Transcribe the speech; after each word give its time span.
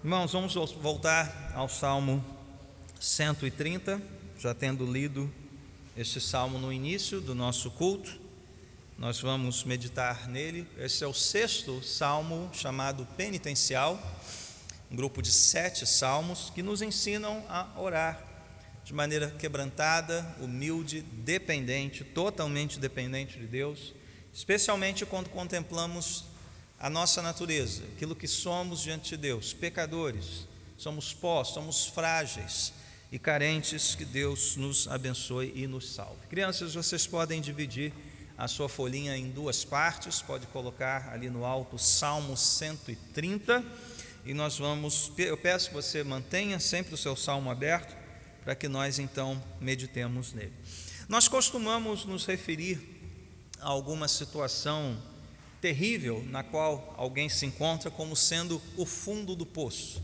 Irmãos, 0.00 0.32
vamos 0.32 0.54
voltar 0.54 1.50
ao 1.56 1.68
Salmo 1.68 2.24
130, 3.00 4.00
já 4.38 4.54
tendo 4.54 4.86
lido 4.86 5.28
este 5.96 6.20
salmo 6.20 6.56
no 6.56 6.72
início 6.72 7.20
do 7.20 7.34
nosso 7.34 7.68
culto. 7.72 8.16
Nós 8.96 9.20
vamos 9.20 9.64
meditar 9.64 10.28
nele. 10.28 10.68
Esse 10.78 11.02
é 11.02 11.06
o 11.06 11.12
sexto 11.12 11.82
salmo 11.82 12.48
chamado 12.52 13.04
penitencial, 13.16 14.00
um 14.88 14.94
grupo 14.94 15.20
de 15.20 15.32
sete 15.32 15.84
salmos 15.84 16.48
que 16.54 16.62
nos 16.62 16.80
ensinam 16.80 17.44
a 17.48 17.66
orar 17.76 18.22
de 18.84 18.94
maneira 18.94 19.32
quebrantada, 19.32 20.24
humilde, 20.40 21.02
dependente, 21.02 22.04
totalmente 22.04 22.78
dependente 22.78 23.36
de 23.36 23.48
Deus, 23.48 23.92
especialmente 24.32 25.04
quando 25.04 25.28
contemplamos 25.28 26.27
a 26.80 26.88
nossa 26.88 27.20
natureza, 27.20 27.82
aquilo 27.96 28.14
que 28.14 28.28
somos 28.28 28.80
diante 28.82 29.10
de 29.10 29.16
Deus, 29.16 29.52
pecadores, 29.52 30.46
somos 30.76 31.12
pó, 31.12 31.42
somos 31.42 31.86
frágeis 31.86 32.72
e 33.10 33.18
carentes, 33.18 33.94
que 33.96 34.04
Deus 34.04 34.56
nos 34.56 34.86
abençoe 34.86 35.52
e 35.56 35.66
nos 35.66 35.92
salve. 35.92 36.26
Crianças, 36.28 36.74
vocês 36.74 37.06
podem 37.06 37.40
dividir 37.40 37.92
a 38.36 38.46
sua 38.46 38.68
folhinha 38.68 39.16
em 39.16 39.30
duas 39.30 39.64
partes, 39.64 40.22
pode 40.22 40.46
colocar 40.46 41.08
ali 41.08 41.28
no 41.28 41.44
alto 41.44 41.76
Salmo 41.76 42.36
130, 42.36 43.64
e 44.24 44.32
nós 44.32 44.58
vamos, 44.58 45.10
eu 45.18 45.36
peço 45.36 45.70
que 45.70 45.74
você 45.74 46.04
mantenha 46.04 46.60
sempre 46.60 46.94
o 46.94 46.96
seu 46.98 47.16
salmo 47.16 47.50
aberto, 47.50 47.96
para 48.44 48.54
que 48.54 48.68
nós 48.68 49.00
então 49.00 49.42
meditemos 49.60 50.32
nele. 50.32 50.52
Nós 51.08 51.26
costumamos 51.26 52.04
nos 52.04 52.24
referir 52.24 52.78
a 53.58 53.66
alguma 53.66 54.06
situação 54.06 54.96
terrível 55.60 56.24
na 56.28 56.42
qual 56.42 56.94
alguém 56.96 57.28
se 57.28 57.46
encontra 57.46 57.90
como 57.90 58.14
sendo 58.14 58.60
o 58.76 58.86
fundo 58.86 59.34
do 59.34 59.44
poço. 59.44 60.02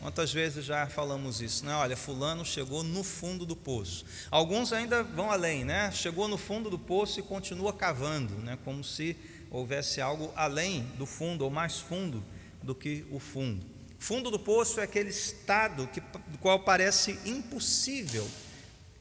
Quantas 0.00 0.32
vezes 0.32 0.64
já 0.64 0.86
falamos 0.86 1.40
isso, 1.40 1.64
né? 1.64 1.74
Olha, 1.74 1.96
fulano 1.96 2.44
chegou 2.44 2.82
no 2.82 3.02
fundo 3.02 3.46
do 3.46 3.56
poço. 3.56 4.04
Alguns 4.30 4.72
ainda 4.72 5.02
vão 5.02 5.30
além, 5.32 5.64
né? 5.64 5.90
Chegou 5.90 6.28
no 6.28 6.36
fundo 6.36 6.70
do 6.70 6.78
poço 6.78 7.18
e 7.18 7.22
continua 7.22 7.72
cavando, 7.72 8.34
né? 8.34 8.58
Como 8.64 8.84
se 8.84 9.16
houvesse 9.50 10.00
algo 10.00 10.32
além 10.36 10.82
do 10.98 11.06
fundo 11.06 11.44
ou 11.44 11.50
mais 11.50 11.78
fundo 11.78 12.22
do 12.62 12.74
que 12.74 13.04
o 13.10 13.18
fundo. 13.18 13.64
Fundo 13.98 14.30
do 14.30 14.38
poço 14.38 14.78
é 14.80 14.84
aquele 14.84 15.10
estado 15.10 15.88
que, 15.88 16.00
do 16.00 16.38
qual 16.38 16.60
parece 16.60 17.18
impossível 17.24 18.28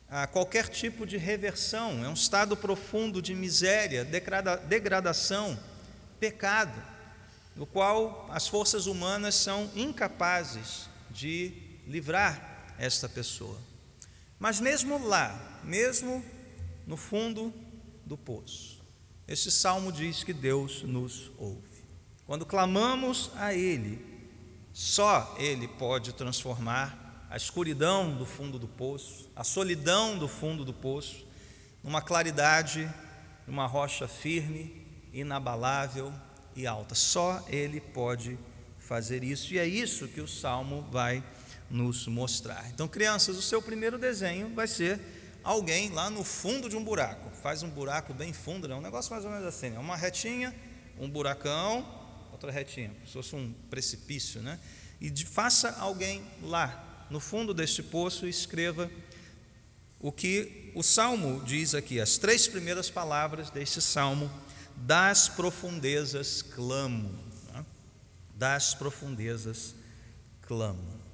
a 0.09 0.25
qualquer 0.25 0.69
tipo 0.69 1.05
de 1.05 1.17
reversão. 1.17 2.03
É 2.03 2.07
um 2.07 2.13
estado 2.13 2.55
profundo 2.55 3.22
de 3.22 3.35
miséria, 3.35 4.05
degrada, 4.05 4.55
degradação 4.55 5.59
pecado, 6.19 6.81
no 7.55 7.66
qual 7.66 8.27
as 8.30 8.47
forças 8.47 8.85
humanas 8.85 9.35
são 9.35 9.69
incapazes 9.75 10.89
de 11.09 11.53
livrar 11.88 12.73
esta 12.77 13.07
pessoa. 13.07 13.57
Mas 14.38 14.59
mesmo 14.59 15.07
lá, 15.07 15.61
mesmo 15.63 16.23
no 16.85 16.97
fundo 16.97 17.53
do 18.05 18.17
poço, 18.17 18.81
este 19.27 19.49
salmo 19.49 19.91
diz 19.91 20.23
que 20.23 20.33
Deus 20.33 20.83
nos 20.83 21.31
ouve. 21.38 21.83
Quando 22.27 22.45
clamamos 22.45 23.31
a 23.35 23.53
Ele, 23.53 24.03
só 24.73 25.35
Ele 25.39 25.67
pode 25.67 26.13
transformar 26.13 27.27
a 27.29 27.38
escuridão 27.38 28.16
do 28.16 28.25
fundo 28.25 28.59
do 28.59 28.67
poço, 28.67 29.29
a 29.35 29.44
solidão 29.44 30.17
do 30.17 30.27
fundo 30.27 30.66
do 30.66 30.73
poço, 30.73 31.25
numa 31.83 32.02
claridade, 32.02 32.91
numa 33.47 33.66
rocha 33.66 34.07
firme 34.07 34.84
inabalável 35.16 36.13
e 36.55 36.67
alta. 36.67 36.94
Só 36.94 37.44
Ele 37.47 37.80
pode 37.80 38.38
fazer 38.77 39.23
isso, 39.23 39.53
e 39.53 39.57
é 39.57 39.66
isso 39.66 40.07
que 40.07 40.22
o 40.22 40.27
Salmo 40.27 40.85
vai 40.91 41.23
nos 41.69 42.05
mostrar. 42.07 42.69
Então, 42.69 42.88
crianças, 42.88 43.38
o 43.38 43.41
seu 43.41 43.61
primeiro 43.61 43.97
desenho 43.97 44.53
vai 44.53 44.67
ser 44.67 44.99
alguém 45.44 45.89
lá 45.89 46.09
no 46.09 46.23
fundo 46.23 46.69
de 46.69 46.75
um 46.75 46.83
buraco. 46.83 47.31
Faz 47.41 47.63
um 47.63 47.69
buraco 47.69 48.13
bem 48.13 48.34
fundo, 48.34 48.72
é 48.72 48.75
um 48.75 48.81
negócio 48.81 49.12
mais 49.12 49.25
ou 49.25 49.31
menos 49.31 49.47
assim: 49.47 49.69
né? 49.69 49.79
uma 49.79 49.95
retinha, 49.95 50.53
um 51.00 51.09
buracão, 51.09 51.88
outra 52.31 52.51
retinha, 52.51 52.89
como 52.89 53.07
se 53.07 53.13
fosse 53.13 53.35
um 53.35 53.53
precipício, 53.69 54.41
né? 54.41 54.59
E 55.00 55.09
de, 55.09 55.25
faça 55.25 55.72
alguém 55.79 56.23
lá 56.44 57.06
no 57.09 57.19
fundo 57.19 57.53
deste 57.53 57.81
poço 57.81 58.28
e 58.28 58.29
escreva 58.29 58.89
o 60.00 60.12
que 60.12 60.72
o 60.75 60.84
salmo 60.84 61.41
diz 61.44 61.73
aqui, 61.73 62.00
as 62.00 62.18
três 62.18 62.47
primeiras 62.47 62.89
palavras 62.89 63.50
deste 63.50 63.81
salmo 63.81 64.29
das 64.75 65.28
profundezas 65.30 66.41
clamo. 66.41 67.09
Né? 67.53 67.66
Das 68.36 68.74
profundezas 68.74 69.75
clamo. 70.41 71.06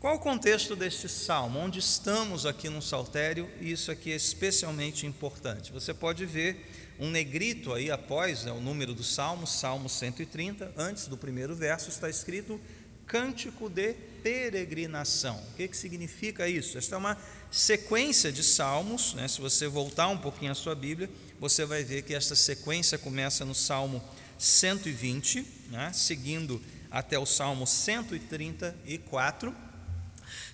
Qual 0.00 0.16
o 0.16 0.18
contexto 0.18 0.74
deste 0.74 1.08
salmo? 1.08 1.58
Onde 1.58 1.78
estamos 1.78 2.46
aqui 2.46 2.70
no 2.70 2.80
saltério, 2.80 3.50
e 3.60 3.70
isso 3.70 3.90
aqui 3.90 4.10
é 4.10 4.16
especialmente 4.16 5.06
importante. 5.06 5.72
Você 5.72 5.92
pode 5.92 6.24
ver 6.24 6.96
um 6.98 7.10
negrito 7.10 7.74
aí 7.74 7.90
após 7.90 8.44
né, 8.44 8.52
o 8.52 8.60
número 8.60 8.94
do 8.94 9.04
salmo, 9.04 9.46
Salmo 9.46 9.88
130, 9.88 10.72
antes 10.76 11.06
do 11.06 11.18
primeiro 11.18 11.54
verso 11.54 11.90
está 11.90 12.08
escrito 12.08 12.58
cântico 13.06 13.68
de 13.68 13.92
peregrinação. 14.22 15.36
O 15.36 15.56
que, 15.56 15.66
que 15.66 15.76
significa 15.76 16.48
isso? 16.48 16.78
Esta 16.78 16.94
é 16.94 16.98
uma 16.98 17.18
sequência 17.50 18.30
de 18.30 18.44
salmos, 18.44 19.14
né? 19.14 19.26
se 19.26 19.40
você 19.40 19.66
voltar 19.66 20.08
um 20.08 20.16
pouquinho 20.16 20.52
a 20.52 20.54
sua 20.54 20.74
Bíblia, 20.74 21.10
você 21.40 21.64
vai 21.64 21.82
ver 21.82 22.02
que 22.02 22.14
esta 22.14 22.36
sequência 22.36 22.98
começa 22.98 23.46
no 23.46 23.54
Salmo 23.54 24.04
120, 24.38 25.44
né? 25.70 25.90
seguindo 25.94 26.60
até 26.90 27.18
o 27.18 27.24
Salmo 27.24 27.66
134. 27.66 29.56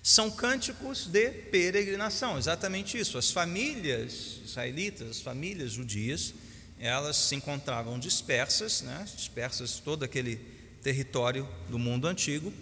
São 0.01 0.31
cânticos 0.31 1.05
de 1.05 1.29
peregrinação, 1.29 2.37
exatamente 2.37 2.97
isso. 2.97 3.17
As 3.17 3.29
famílias 3.29 4.39
israelitas, 4.45 5.09
as 5.09 5.19
famílias 5.19 5.73
judias, 5.73 6.33
elas 6.79 7.17
se 7.17 7.35
encontravam 7.35 7.99
dispersas, 7.99 8.81
né? 8.81 9.05
dispersas 9.13 9.81
todo 9.81 10.03
aquele 10.03 10.37
território 10.81 11.47
do 11.69 11.77
mundo 11.77 12.07
antigo, 12.07 12.53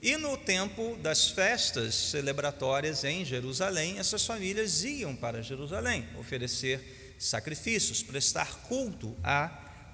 e 0.00 0.16
no 0.16 0.38
tempo 0.38 0.96
das 1.02 1.28
festas 1.28 1.94
celebratórias 1.94 3.04
em 3.04 3.26
Jerusalém, 3.26 3.98
essas 3.98 4.24
famílias 4.24 4.84
iam 4.84 5.14
para 5.14 5.42
Jerusalém 5.42 6.06
oferecer 6.18 7.03
sacrifícios, 7.18 8.02
prestar 8.02 8.62
culto 8.62 9.16
a 9.22 9.50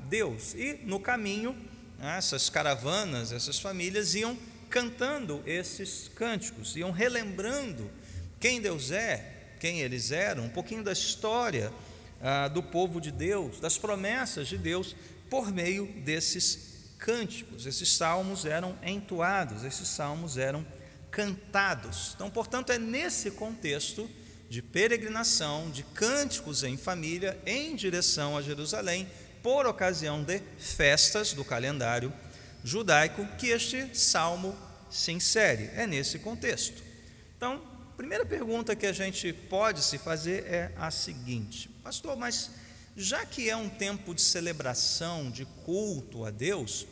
Deus. 0.09 0.55
E 0.55 0.81
no 0.85 1.01
caminho, 1.01 1.53
né, 1.99 2.17
essas 2.17 2.49
caravanas, 2.49 3.33
essas 3.33 3.59
famílias 3.59 4.15
iam 4.15 4.37
cantando 4.69 5.43
esses 5.45 6.09
cânticos, 6.15 6.77
iam 6.77 6.91
relembrando 6.91 7.91
quem 8.39 8.61
Deus 8.61 8.91
é, 8.91 9.55
quem 9.59 9.81
eles 9.81 10.11
eram, 10.11 10.45
um 10.45 10.49
pouquinho 10.49 10.83
da 10.83 10.93
história 10.93 11.73
ah, 12.23 12.49
do 12.49 12.63
povo 12.63 13.01
de 13.01 13.11
Deus, 13.11 13.61
das 13.61 13.77
promessas 13.77 14.49
de 14.49 14.57
Deus, 14.57 14.97
por 15.29 15.53
meio 15.53 15.87
desses 16.05 16.71
cânticos, 16.99 17.67
esses 17.67 17.93
salmos 17.93 18.45
eram 18.45 18.79
entoados, 18.83 19.65
esses 19.65 19.89
salmos 19.89 20.37
eram 20.37 20.67
cantados. 21.11 22.13
Então, 22.15 22.31
portanto, 22.31 22.71
é 22.71 22.79
nesse 22.79 23.31
contexto 23.33 24.09
de 24.51 24.61
peregrinação, 24.61 25.71
de 25.71 25.85
cânticos 25.85 26.65
em 26.65 26.77
família, 26.77 27.41
em 27.47 27.77
direção 27.77 28.37
a 28.37 28.43
Jerusalém, 28.43 29.09
por 29.45 29.65
ocasião 29.65 30.25
de 30.25 30.43
festas 30.59 31.33
do 31.33 31.45
calendário 31.45 32.13
judaico, 32.65 33.25
que 33.39 33.47
este 33.47 33.97
salmo 33.97 34.55
se 34.91 35.13
insere. 35.13 35.71
É 35.77 35.87
nesse 35.87 36.19
contexto. 36.19 36.83
Então, 37.37 37.63
a 37.93 37.97
primeira 37.97 38.27
pergunta 38.27 38.75
que 38.75 38.87
a 38.87 38.93
gente 38.93 39.33
pode 39.33 39.85
se 39.85 39.99
fazer 39.99 40.45
é 40.47 40.73
a 40.77 40.91
seguinte: 40.91 41.69
Pastor, 41.85 42.17
mas 42.17 42.51
já 42.97 43.25
que 43.25 43.49
é 43.49 43.57
um 43.57 43.69
tempo 43.69 44.13
de 44.13 44.21
celebração, 44.21 45.31
de 45.31 45.45
culto 45.65 46.25
a 46.25 46.31
Deus, 46.31 46.89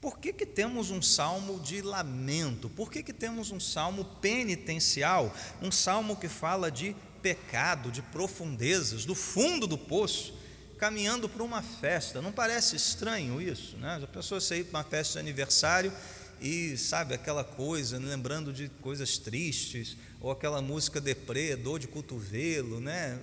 por 0.00 0.18
que, 0.18 0.32
que 0.32 0.46
temos 0.46 0.90
um 0.90 1.02
salmo 1.02 1.60
de 1.60 1.82
lamento? 1.82 2.70
Por 2.70 2.90
que, 2.90 3.02
que 3.02 3.12
temos 3.12 3.50
um 3.50 3.60
salmo 3.60 4.04
penitencial? 4.04 5.34
Um 5.60 5.70
salmo 5.70 6.16
que 6.16 6.28
fala 6.28 6.70
de 6.70 6.96
pecado, 7.20 7.90
de 7.90 8.00
profundezas, 8.00 9.04
do 9.04 9.14
fundo 9.14 9.66
do 9.66 9.76
poço, 9.76 10.34
caminhando 10.78 11.28
para 11.28 11.42
uma 11.42 11.60
festa. 11.60 12.22
Não 12.22 12.32
parece 12.32 12.76
estranho 12.76 13.42
isso? 13.42 13.76
Né? 13.76 14.00
A 14.02 14.06
pessoa 14.06 14.40
sair 14.40 14.64
para 14.64 14.78
uma 14.78 14.84
festa 14.84 15.14
de 15.14 15.18
aniversário 15.18 15.92
e, 16.40 16.78
sabe, 16.78 17.12
aquela 17.12 17.44
coisa, 17.44 17.98
lembrando 17.98 18.54
de 18.54 18.70
coisas 18.80 19.18
tristes, 19.18 19.98
ou 20.18 20.30
aquela 20.30 20.62
música 20.62 20.98
deprê, 20.98 21.54
dor 21.56 21.78
de 21.78 21.86
cotovelo, 21.86 22.80
né? 22.80 23.20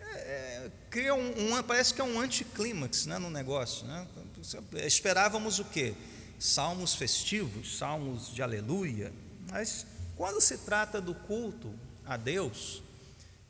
é, 0.00 0.70
cria 0.90 1.14
um, 1.14 1.54
um, 1.54 1.62
parece 1.62 1.94
que 1.94 2.00
é 2.00 2.04
um 2.04 2.18
anticlímax 2.20 3.06
né, 3.06 3.18
no 3.18 3.30
negócio. 3.30 3.86
Né? 3.86 4.06
Esperávamos 4.84 5.58
o 5.58 5.64
quê? 5.64 5.94
Salmos 6.38 6.94
festivos, 6.94 7.78
salmos 7.78 8.32
de 8.32 8.42
aleluia, 8.42 9.12
mas 9.50 9.86
quando 10.16 10.40
se 10.40 10.58
trata 10.58 11.00
do 11.00 11.14
culto 11.14 11.72
a 12.04 12.16
Deus, 12.16 12.82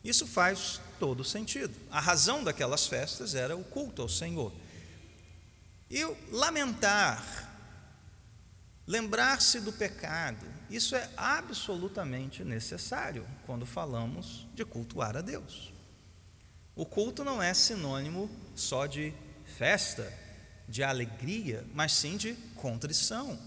isso 0.05 0.27
faz 0.27 0.81
todo 0.99 1.25
sentido. 1.25 1.75
A 1.91 2.01
razão 2.01 2.45
daquelas 2.45 2.87
festas 2.87 3.35
era 3.35 3.57
o 3.57 3.65
culto 3.65 4.03
ao 4.03 4.09
Senhor. 4.09 4.53
E 5.91 6.05
lamentar 6.31 7.47
Lembrar-se 8.87 9.59
do 9.59 9.73
pecado, 9.73 10.47
isso 10.71 10.95
é 10.95 11.11
absolutamente 11.17 12.45
necessário 12.45 13.27
quando 13.45 13.67
falamos 13.67 14.47
de 14.55 14.65
cultuar 14.65 15.17
a 15.17 15.21
Deus. 15.21 15.73
O 16.77 16.87
culto 16.87 17.25
não 17.25 17.43
é 17.43 17.53
sinônimo 17.53 18.31
só 18.55 18.87
de 18.87 19.13
festa, 19.59 20.13
de 20.69 20.83
alegria, 20.83 21.65
mas 21.75 21.93
sim 21.93 22.17
de 22.17 22.35
contrição, 22.57 23.39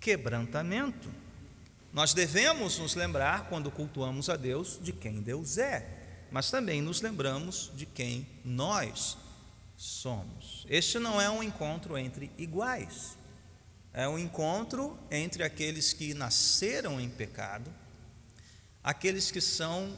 quebrantamento. 0.00 1.10
Nós 1.92 2.12
devemos 2.12 2.78
nos 2.78 2.94
lembrar, 2.94 3.48
quando 3.48 3.70
cultuamos 3.70 4.28
a 4.28 4.36
Deus, 4.36 4.78
de 4.82 4.92
quem 4.92 5.20
Deus 5.20 5.58
é, 5.58 6.26
mas 6.30 6.50
também 6.50 6.82
nos 6.82 7.00
lembramos 7.00 7.70
de 7.74 7.86
quem 7.86 8.26
nós 8.44 9.16
somos. 9.76 10.66
Este 10.68 10.98
não 10.98 11.20
é 11.20 11.30
um 11.30 11.42
encontro 11.42 11.96
entre 11.96 12.30
iguais, 12.36 13.16
é 13.92 14.08
um 14.08 14.18
encontro 14.18 14.98
entre 15.10 15.42
aqueles 15.42 15.92
que 15.92 16.12
nasceram 16.12 17.00
em 17.00 17.08
pecado, 17.08 17.72
aqueles 18.82 19.30
que 19.30 19.40
são 19.40 19.96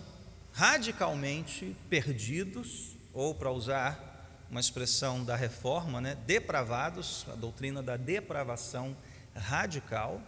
radicalmente 0.53 1.77
perdidos, 1.89 2.97
ou 3.13 3.35
para 3.35 3.51
usar 3.51 4.08
uma 4.51 4.61
expressão 4.61 5.25
da 5.25 5.37
reforma, 5.37 6.01
né, 6.01 6.17
depravados, 6.27 7.27
a 7.29 7.35
doutrina 7.35 7.83
da 7.83 7.97
depravação 7.97 8.97
radical, 9.35 10.21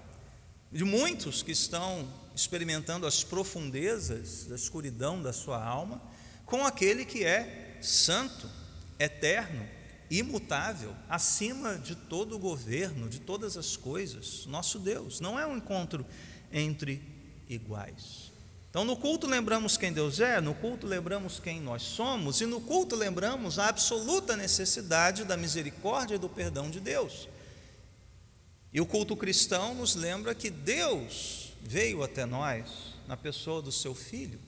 de 0.70 0.84
muitos 0.84 1.42
que 1.42 1.52
estão 1.52 2.08
experimentando 2.34 3.06
as 3.06 3.24
profundezas 3.24 4.46
da 4.46 4.54
escuridão 4.54 5.20
da 5.20 5.32
sua 5.32 5.62
alma, 5.62 6.00
com 6.44 6.64
aquele 6.64 7.04
que 7.04 7.24
é 7.24 7.78
santo, 7.80 8.48
eterno, 8.98 9.66
imutável, 10.10 10.94
acima 11.08 11.78
de 11.78 11.94
todo 11.94 12.36
o 12.36 12.38
governo, 12.38 13.08
de 13.08 13.20
todas 13.20 13.56
as 13.56 13.76
coisas, 13.76 14.44
nosso 14.46 14.78
Deus. 14.78 15.20
Não 15.20 15.38
é 15.38 15.46
um 15.46 15.56
encontro 15.56 16.04
entre 16.52 17.00
iguais. 17.48 18.29
Então, 18.70 18.84
no 18.84 18.96
culto 18.96 19.26
lembramos 19.26 19.76
quem 19.76 19.92
Deus 19.92 20.20
é, 20.20 20.40
no 20.40 20.54
culto 20.54 20.86
lembramos 20.86 21.40
quem 21.40 21.60
nós 21.60 21.82
somos, 21.82 22.40
e 22.40 22.46
no 22.46 22.60
culto 22.60 22.94
lembramos 22.94 23.58
a 23.58 23.66
absoluta 23.66 24.36
necessidade 24.36 25.24
da 25.24 25.36
misericórdia 25.36 26.14
e 26.14 26.18
do 26.18 26.28
perdão 26.28 26.70
de 26.70 26.78
Deus. 26.78 27.28
E 28.72 28.80
o 28.80 28.86
culto 28.86 29.16
cristão 29.16 29.74
nos 29.74 29.96
lembra 29.96 30.36
que 30.36 30.48
Deus 30.48 31.52
veio 31.60 32.04
até 32.04 32.24
nós 32.24 32.94
na 33.08 33.16
pessoa 33.16 33.60
do 33.60 33.72
seu 33.72 33.92
Filho. 33.92 34.38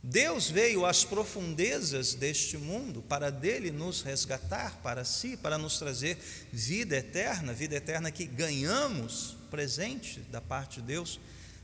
Deus 0.00 0.48
veio 0.48 0.86
às 0.86 1.04
profundezas 1.04 2.14
deste 2.14 2.56
mundo 2.56 3.02
para 3.02 3.30
dele 3.30 3.72
nos 3.72 4.02
resgatar 4.02 4.78
para 4.80 5.04
si, 5.04 5.36
para 5.36 5.58
nos 5.58 5.80
trazer 5.80 6.16
vida 6.52 6.96
eterna, 6.96 7.52
vida 7.52 7.74
eterna 7.74 8.12
que 8.12 8.24
ganhamos 8.24 9.36
presente 9.50 10.20
da 10.20 10.40
parte 10.40 10.80
de 10.80 10.86
Deus, 10.86 11.18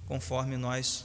conforme 0.06 0.56
nós 0.56 1.05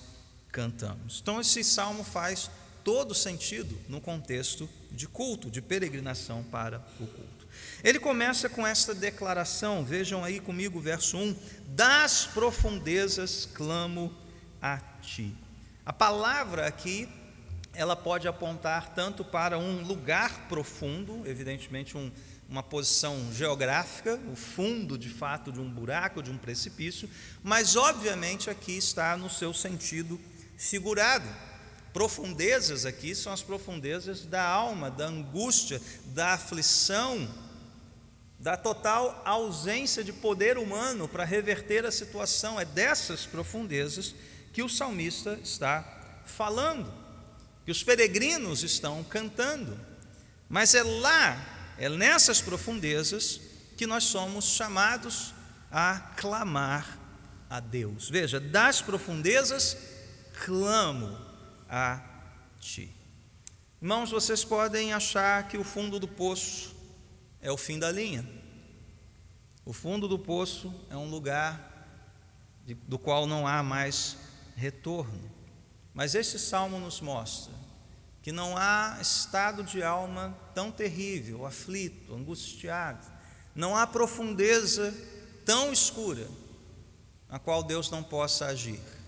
cantamos. 0.51 1.19
Então, 1.22 1.40
esse 1.40 1.63
salmo 1.63 2.04
faz 2.04 2.50
todo 2.84 3.13
sentido 3.13 3.78
no 3.88 4.01
contexto 4.01 4.69
de 4.92 5.07
culto, 5.07 5.50
de 5.50 5.62
peregrinação 5.62 6.44
para 6.44 6.78
o 7.00 7.07
culto. 7.07 7.48
Ele 7.84 8.00
começa 8.00 8.50
com 8.50 8.66
esta 8.66 8.94
declaração, 8.94 9.84
vejam 9.84 10.24
aí 10.24 10.40
comigo 10.40 10.80
verso 10.80 11.18
1: 11.18 11.36
Das 11.68 12.25
profundezas 12.25 13.48
clamo 13.54 14.13
a 14.62 14.78
ti. 15.01 15.36
A 15.86 15.94
palavra 15.94 16.68
aqui, 16.68 17.07
ela 17.74 17.96
pode 17.96 18.28
apontar 18.28 18.94
tanto 18.94 19.24
para 19.24 19.57
um 19.57 19.84
lugar 19.84 20.48
profundo, 20.48 21.24
evidentemente 21.25 21.98
um, 21.98 22.12
uma 22.50 22.63
posição 22.63 23.31
geográfica, 23.34 24.19
o 24.31 24.36
fundo 24.36 24.98
de 24.98 25.10
fato 25.10 25.51
de 25.51 25.60
um 25.60 25.69
buraco, 25.69 26.22
de 26.22 26.31
um 26.31 26.38
precipício, 26.38 27.10
mas 27.44 27.75
obviamente 27.75 28.50
aqui 28.50 28.78
está 28.78 29.16
no 29.16 29.30
seu 29.30 29.54
sentido 29.54 30.19
figurado. 30.60 31.28
Profundezas 31.94 32.86
aqui 32.86 33.16
são 33.16 33.34
as 33.34 33.42
profundezas 33.42 34.26
da 34.26 34.46
alma, 34.46 34.92
da 34.92 35.08
angústia, 35.08 35.82
da 36.08 36.34
aflição, 36.34 37.28
da 38.38 38.56
total 38.56 39.22
ausência 39.26 40.04
de 40.04 40.14
poder 40.14 40.58
humano 40.58 41.08
para 41.08 41.24
reverter 41.24 41.86
a 41.86 41.92
situação. 41.92 42.60
É 42.60 42.66
dessas 42.66 43.26
profundezas 43.26 44.14
que 44.54 44.62
o 44.62 44.70
salmista 44.70 45.40
está 45.42 46.22
falando, 46.26 46.94
que 47.66 47.72
os 47.72 47.84
peregrinos 47.84 48.62
estão 48.62 49.04
cantando. 49.04 49.80
Mas 50.48 50.76
é 50.76 50.84
lá, 50.84 51.74
é 51.78 51.90
nessas 51.90 52.42
profundezas 52.42 53.42
que 53.78 53.88
nós 53.88 54.04
somos 54.04 54.46
chamados 54.46 55.34
a 55.72 56.00
clamar 56.18 57.00
a 57.50 57.60
Deus. 57.60 58.10
Veja, 58.10 58.40
das 58.40 58.82
profundezas 58.82 59.88
clamo 60.45 61.18
a 61.69 62.01
ti. 62.59 62.95
Irmãos, 63.81 64.12
vocês 64.12 64.44
podem 64.44 64.94
achar 64.94 65.47
que 65.47 65.57
o 65.57 65.63
fundo 65.63 66.00
do 66.00 66.07
poço 66.07 66.75
é 67.41 67.51
o 67.51 67.57
fim 67.57 67.80
da 67.80 67.91
linha. 67.91 68.27
O 69.65 69.74
fundo 69.74 70.07
do 70.07 70.18
poço 70.18 70.74
é 70.89 70.95
um 70.95 71.09
lugar 71.09 71.69
de, 72.65 72.74
do 72.74 72.97
qual 72.97 73.27
não 73.27 73.47
há 73.47 73.62
mais 73.62 74.18
retorno. 74.56 75.30
Mas 75.94 76.15
este 76.15 76.39
salmo 76.39 76.80
nos 76.80 77.01
mostra 77.01 77.53
que 78.21 78.31
não 78.31 78.57
há 78.57 78.97
estado 79.01 79.63
de 79.63 79.81
alma 79.81 80.38
tão 80.53 80.71
terrível, 80.71 81.45
aflito, 81.45 82.13
angustiado, 82.13 83.06
não 83.56 83.75
há 83.75 83.88
profundeza 83.88 84.94
tão 85.45 85.71
escura 85.71 86.27
na 87.30 87.39
qual 87.39 87.63
Deus 87.63 87.89
não 87.89 88.03
possa 88.03 88.47
agir. 88.47 88.99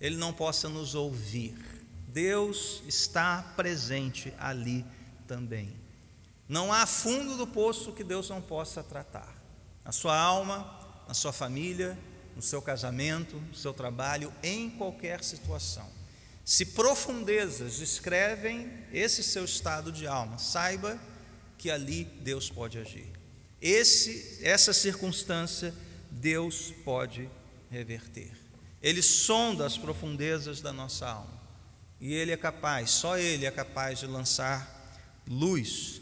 Ele 0.00 0.16
não 0.16 0.32
possa 0.32 0.68
nos 0.68 0.94
ouvir. 0.94 1.56
Deus 2.08 2.82
está 2.86 3.42
presente 3.56 4.32
ali 4.38 4.84
também. 5.26 5.72
Não 6.48 6.72
há 6.72 6.86
fundo 6.86 7.36
do 7.36 7.46
poço 7.46 7.92
que 7.92 8.02
Deus 8.02 8.28
não 8.30 8.40
possa 8.40 8.82
tratar. 8.82 9.36
Na 9.84 9.92
sua 9.92 10.18
alma, 10.18 11.04
na 11.06 11.14
sua 11.14 11.32
família, 11.32 11.98
no 12.34 12.42
seu 12.42 12.62
casamento, 12.62 13.36
no 13.36 13.54
seu 13.54 13.74
trabalho, 13.74 14.32
em 14.42 14.70
qualquer 14.70 15.22
situação. 15.22 15.88
Se 16.44 16.64
profundezas 16.64 17.76
descrevem 17.76 18.72
esse 18.92 19.22
seu 19.22 19.44
estado 19.44 19.92
de 19.92 20.06
alma, 20.06 20.38
saiba 20.38 20.98
que 21.58 21.70
ali 21.70 22.04
Deus 22.04 22.48
pode 22.48 22.78
agir. 22.78 23.12
Esse, 23.60 24.38
essa 24.42 24.72
circunstância 24.72 25.74
Deus 26.10 26.72
pode 26.84 27.28
reverter. 27.70 28.47
Ele 28.82 29.02
sonda 29.02 29.66
as 29.66 29.76
profundezas 29.76 30.60
da 30.60 30.72
nossa 30.72 31.08
alma. 31.08 31.38
E 32.00 32.14
Ele 32.14 32.30
é 32.30 32.36
capaz, 32.36 32.90
só 32.90 33.18
Ele 33.18 33.44
é 33.44 33.50
capaz 33.50 33.98
de 33.98 34.06
lançar 34.06 34.76
luz 35.26 36.00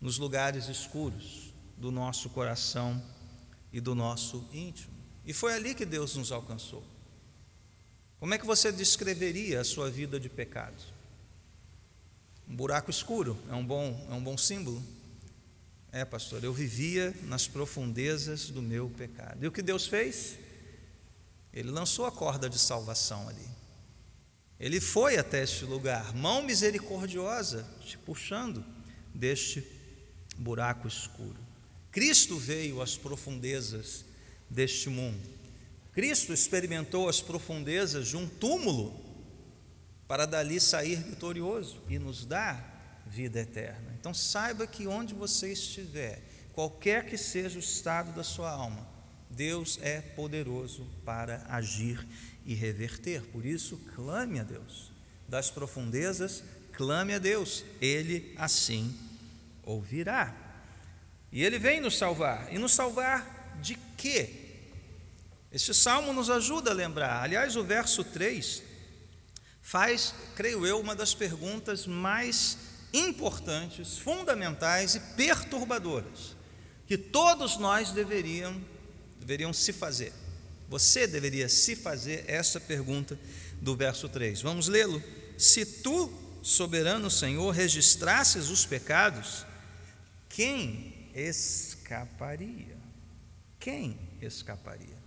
nos 0.00 0.18
lugares 0.18 0.68
escuros 0.68 1.52
do 1.76 1.90
nosso 1.90 2.30
coração 2.30 3.02
e 3.72 3.80
do 3.80 3.94
nosso 3.94 4.44
íntimo. 4.52 4.94
E 5.24 5.32
foi 5.32 5.52
ali 5.52 5.74
que 5.74 5.84
Deus 5.84 6.16
nos 6.16 6.32
alcançou. 6.32 6.82
Como 8.18 8.34
é 8.34 8.38
que 8.38 8.46
você 8.46 8.72
descreveria 8.72 9.60
a 9.60 9.64
sua 9.64 9.90
vida 9.90 10.18
de 10.18 10.28
pecado? 10.28 10.82
Um 12.48 12.56
buraco 12.56 12.90
escuro 12.90 13.38
é 13.50 13.54
um 13.54 13.64
bom, 13.64 14.06
é 14.10 14.14
um 14.14 14.22
bom 14.22 14.36
símbolo. 14.36 14.82
É, 15.92 16.04
pastor, 16.04 16.42
eu 16.42 16.52
vivia 16.52 17.14
nas 17.24 17.46
profundezas 17.46 18.50
do 18.50 18.62
meu 18.62 18.88
pecado. 18.90 19.44
E 19.44 19.46
o 19.46 19.52
que 19.52 19.62
Deus 19.62 19.86
fez? 19.86 20.38
Ele 21.52 21.70
lançou 21.70 22.06
a 22.06 22.12
corda 22.12 22.48
de 22.48 22.58
salvação 22.58 23.28
ali. 23.28 23.48
Ele 24.58 24.80
foi 24.80 25.16
até 25.16 25.42
este 25.42 25.64
lugar, 25.64 26.14
mão 26.14 26.42
misericordiosa, 26.42 27.66
te 27.80 27.96
puxando 27.96 28.64
deste 29.14 29.64
buraco 30.36 30.88
escuro. 30.88 31.38
Cristo 31.90 32.36
veio 32.36 32.82
às 32.82 32.96
profundezas 32.96 34.04
deste 34.50 34.88
mundo. 34.88 35.20
Cristo 35.92 36.32
experimentou 36.32 37.08
as 37.08 37.20
profundezas 37.20 38.08
de 38.08 38.16
um 38.16 38.28
túmulo 38.28 39.08
para 40.06 40.26
dali 40.26 40.60
sair 40.60 40.96
vitorioso 40.96 41.82
e 41.88 41.98
nos 41.98 42.24
dar 42.24 43.04
vida 43.06 43.40
eterna. 43.40 43.94
Então 43.98 44.14
saiba 44.14 44.66
que 44.66 44.86
onde 44.86 45.14
você 45.14 45.52
estiver, 45.52 46.22
qualquer 46.52 47.06
que 47.06 47.16
seja 47.16 47.56
o 47.56 47.60
estado 47.60 48.12
da 48.12 48.22
sua 48.22 48.50
alma, 48.50 48.86
Deus 49.30 49.78
é 49.82 50.00
poderoso 50.00 50.86
para 51.04 51.44
agir 51.48 52.06
e 52.44 52.54
reverter. 52.54 53.22
Por 53.22 53.44
isso, 53.44 53.76
clame 53.94 54.40
a 54.40 54.42
Deus. 54.42 54.90
Das 55.28 55.50
profundezas, 55.50 56.42
clame 56.72 57.14
a 57.14 57.18
Deus. 57.18 57.64
Ele 57.80 58.34
assim 58.36 58.94
ouvirá. 59.62 60.34
E 61.30 61.44
ele 61.44 61.58
vem 61.58 61.80
nos 61.80 61.98
salvar. 61.98 62.52
E 62.52 62.58
nos 62.58 62.72
salvar 62.72 63.58
de 63.60 63.76
quê? 63.96 64.46
Este 65.52 65.74
salmo 65.74 66.12
nos 66.12 66.30
ajuda 66.30 66.70
a 66.70 66.74
lembrar. 66.74 67.22
Aliás, 67.22 67.56
o 67.56 67.64
verso 67.64 68.04
3 68.04 68.62
faz, 69.60 70.14
creio 70.34 70.66
eu, 70.66 70.80
uma 70.80 70.94
das 70.94 71.14
perguntas 71.14 71.86
mais 71.86 72.56
importantes, 72.92 73.98
fundamentais 73.98 74.94
e 74.94 75.00
perturbadoras 75.00 76.38
que 76.86 76.96
todos 76.96 77.58
nós 77.58 77.90
deveríamos 77.90 78.62
deveriam 79.20 79.52
se 79.52 79.72
fazer. 79.72 80.12
Você 80.68 81.06
deveria 81.06 81.48
se 81.48 81.74
fazer 81.74 82.24
essa 82.26 82.60
pergunta 82.60 83.18
do 83.60 83.74
verso 83.76 84.08
3. 84.08 84.42
Vamos 84.42 84.68
lê-lo. 84.68 85.02
Se 85.36 85.64
tu, 85.64 86.12
soberano 86.42 87.10
Senhor, 87.10 87.50
registrasses 87.50 88.50
os 88.50 88.66
pecados, 88.66 89.46
quem 90.28 91.10
escaparia? 91.14 92.76
Quem 93.58 93.98
escaparia? 94.20 94.98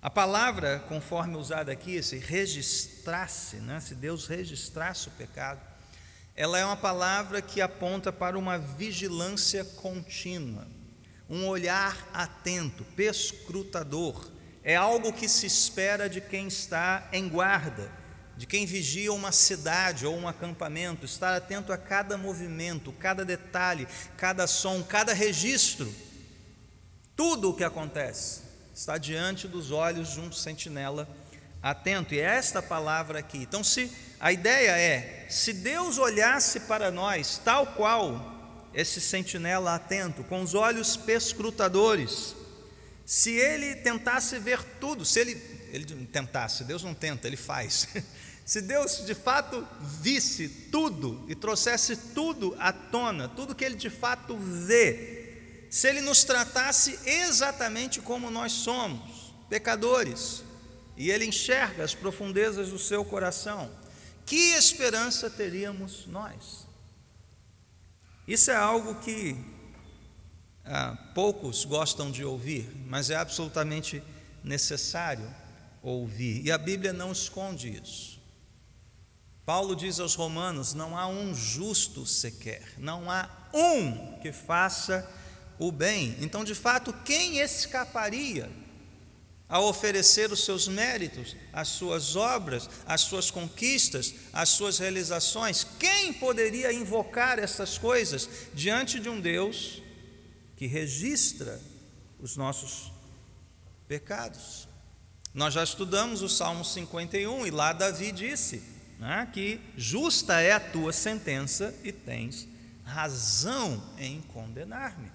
A 0.00 0.10
palavra, 0.10 0.78
conforme 0.88 1.36
usada 1.36 1.72
aqui, 1.72 1.96
esse 1.96 2.16
registrasse, 2.18 3.56
né? 3.56 3.80
se 3.80 3.94
Deus 3.94 4.26
registrasse 4.26 5.08
o 5.08 5.12
pecado, 5.12 5.60
ela 6.36 6.58
é 6.58 6.64
uma 6.64 6.76
palavra 6.76 7.40
que 7.42 7.60
aponta 7.60 8.12
para 8.12 8.38
uma 8.38 8.58
vigilância 8.58 9.64
contínua, 9.64 10.66
um 11.28 11.46
olhar 11.46 12.08
atento, 12.12 12.84
perscrutador. 12.96 14.30
É 14.62 14.74
algo 14.76 15.12
que 15.12 15.28
se 15.28 15.46
espera 15.46 16.08
de 16.08 16.20
quem 16.20 16.48
está 16.48 17.08
em 17.12 17.28
guarda, 17.28 17.90
de 18.36 18.46
quem 18.46 18.66
vigia 18.66 19.12
uma 19.12 19.32
cidade 19.32 20.06
ou 20.06 20.16
um 20.16 20.28
acampamento, 20.28 21.06
estar 21.06 21.34
atento 21.34 21.72
a 21.72 21.78
cada 21.78 22.18
movimento, 22.18 22.92
cada 22.92 23.24
detalhe, 23.24 23.86
cada 24.16 24.46
som, 24.46 24.82
cada 24.82 25.12
registro, 25.14 25.92
tudo 27.14 27.50
o 27.50 27.54
que 27.54 27.64
acontece 27.64 28.42
está 28.74 28.98
diante 28.98 29.48
dos 29.48 29.70
olhos 29.70 30.12
de 30.12 30.20
um 30.20 30.30
sentinela 30.30 31.08
atento. 31.62 32.14
E 32.14 32.20
é 32.20 32.24
esta 32.24 32.60
palavra 32.60 33.20
aqui. 33.20 33.38
Então, 33.38 33.64
se 33.64 33.90
a 34.20 34.30
ideia 34.32 34.72
é, 34.72 35.26
se 35.30 35.54
Deus 35.54 35.96
olhasse 35.96 36.60
para 36.60 36.90
nós 36.90 37.40
tal 37.42 37.68
qual 37.68 38.35
esse 38.76 39.00
sentinela 39.00 39.74
atento, 39.74 40.22
com 40.22 40.42
os 40.42 40.52
olhos 40.52 40.98
perscrutadores, 40.98 42.36
se 43.06 43.30
ele 43.30 43.74
tentasse 43.76 44.38
ver 44.38 44.62
tudo, 44.78 45.02
se 45.02 45.18
ele, 45.18 45.42
ele 45.72 45.86
tentasse, 46.12 46.62
Deus 46.62 46.82
não 46.84 46.92
tenta, 46.92 47.26
ele 47.26 47.38
faz. 47.38 47.88
Se 48.44 48.62
Deus 48.62 49.04
de 49.04 49.12
fato 49.12 49.66
visse 49.80 50.48
tudo 50.70 51.24
e 51.26 51.34
trouxesse 51.34 51.96
tudo 51.96 52.54
à 52.60 52.72
tona, 52.72 53.28
tudo 53.28 53.56
que 53.56 53.64
ele 53.64 53.74
de 53.74 53.90
fato 53.90 54.36
vê, 54.38 55.66
se 55.68 55.88
ele 55.88 56.00
nos 56.00 56.22
tratasse 56.22 56.96
exatamente 57.04 58.00
como 58.00 58.30
nós 58.30 58.52
somos, 58.52 59.34
pecadores, 59.50 60.44
e 60.96 61.10
ele 61.10 61.26
enxerga 61.26 61.82
as 61.82 61.92
profundezas 61.92 62.68
do 62.68 62.78
seu 62.78 63.04
coração, 63.04 63.68
que 64.24 64.54
esperança 64.54 65.28
teríamos 65.28 66.06
nós? 66.06 66.65
Isso 68.26 68.50
é 68.50 68.56
algo 68.56 68.96
que 68.96 69.36
ah, 70.64 70.96
poucos 71.14 71.64
gostam 71.64 72.10
de 72.10 72.24
ouvir, 72.24 72.68
mas 72.86 73.08
é 73.08 73.16
absolutamente 73.16 74.02
necessário 74.42 75.32
ouvir, 75.82 76.44
e 76.44 76.50
a 76.50 76.58
Bíblia 76.58 76.92
não 76.92 77.12
esconde 77.12 77.80
isso. 77.80 78.16
Paulo 79.44 79.76
diz 79.76 80.00
aos 80.00 80.16
Romanos: 80.16 80.74
não 80.74 80.98
há 80.98 81.06
um 81.06 81.32
justo 81.32 82.04
sequer, 82.04 82.74
não 82.78 83.08
há 83.08 83.30
um 83.54 84.18
que 84.18 84.32
faça 84.32 85.08
o 85.56 85.70
bem. 85.70 86.16
Então, 86.20 86.42
de 86.42 86.54
fato, 86.54 86.92
quem 87.04 87.38
escaparia 87.38 88.50
a 89.48 89.60
oferecer 89.60 90.32
os 90.32 90.44
seus 90.44 90.66
méritos, 90.66 91.36
as 91.52 91.68
suas 91.68 92.16
obras, 92.16 92.68
as 92.84 93.02
suas 93.02 93.30
conquistas, 93.30 94.14
as 94.32 94.48
suas 94.48 94.78
realizações. 94.78 95.64
Quem 95.78 96.12
poderia 96.12 96.72
invocar 96.72 97.38
essas 97.38 97.78
coisas 97.78 98.28
diante 98.52 98.98
de 98.98 99.08
um 99.08 99.20
Deus 99.20 99.82
que 100.56 100.66
registra 100.66 101.60
os 102.18 102.36
nossos 102.36 102.92
pecados? 103.86 104.66
Nós 105.32 105.54
já 105.54 105.62
estudamos 105.62 106.22
o 106.22 106.28
Salmo 106.28 106.64
51 106.64 107.46
e 107.46 107.50
lá 107.50 107.72
Davi 107.72 108.10
disse 108.10 108.62
né, 108.98 109.28
que 109.32 109.60
justa 109.76 110.40
é 110.40 110.52
a 110.52 110.60
tua 110.60 110.92
sentença 110.92 111.74
e 111.84 111.92
tens 111.92 112.48
razão 112.84 113.82
em 113.98 114.20
condenar-me. 114.22 115.12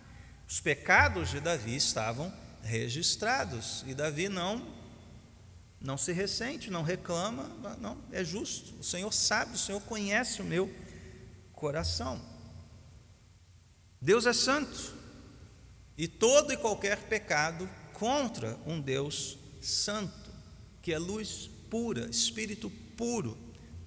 Os 0.47 0.59
pecados 0.59 1.29
de 1.29 1.39
Davi 1.39 1.75
estavam 1.75 2.31
registrados. 2.63 3.84
E 3.88 3.94
Davi 3.94 4.30
não 4.30 4.82
não 5.82 5.98
se 5.98 6.12
ressente, 6.12 6.70
não 6.70 6.84
reclama, 6.84 7.50
não, 7.80 7.98
é 8.12 8.24
justo. 8.24 8.75
O 8.80 8.84
Senhor 8.84 9.12
sabe, 9.12 9.56
o 9.56 9.58
Senhor 9.58 9.82
conhece 9.82 10.39
o 10.39 10.46
meu 10.46 10.72
coração. 11.53 12.22
Deus 14.00 14.27
é 14.27 14.34
santo. 14.34 14.94
E 15.98 16.08
todo 16.08 16.53
e 16.53 16.58
qualquer 16.58 16.98
pecado 17.03 17.68
contra 17.94 18.58
um 18.65 18.80
Deus 18.80 19.38
santo, 19.60 20.32
que 20.82 20.94
é 20.94 21.00
luz 21.00 21.50
pura, 21.70 22.08
espírito 22.10 22.70
puro, 22.96 23.38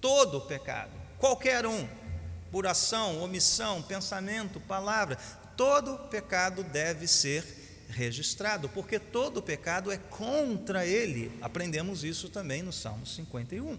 todo 0.01 0.41
pecado, 0.43 0.93
qualquer 1.19 1.65
um, 1.65 1.89
por 2.51 2.67
ação, 2.67 3.23
omissão, 3.23 3.83
pensamento, 3.83 4.61
palavra, 4.61 5.17
todo 5.57 5.99
pecado 6.09 6.63
deve 6.63 7.07
ser 7.07 7.64
registrado, 7.95 8.69
porque 8.69 8.99
todo 8.99 9.43
pecado 9.43 9.91
é 9.91 9.97
contra 9.97 10.87
ele. 10.87 11.33
Aprendemos 11.41 12.05
isso 12.05 12.29
também 12.29 12.63
no 12.63 12.73
Salmo 12.73 13.07
51. 13.07 13.79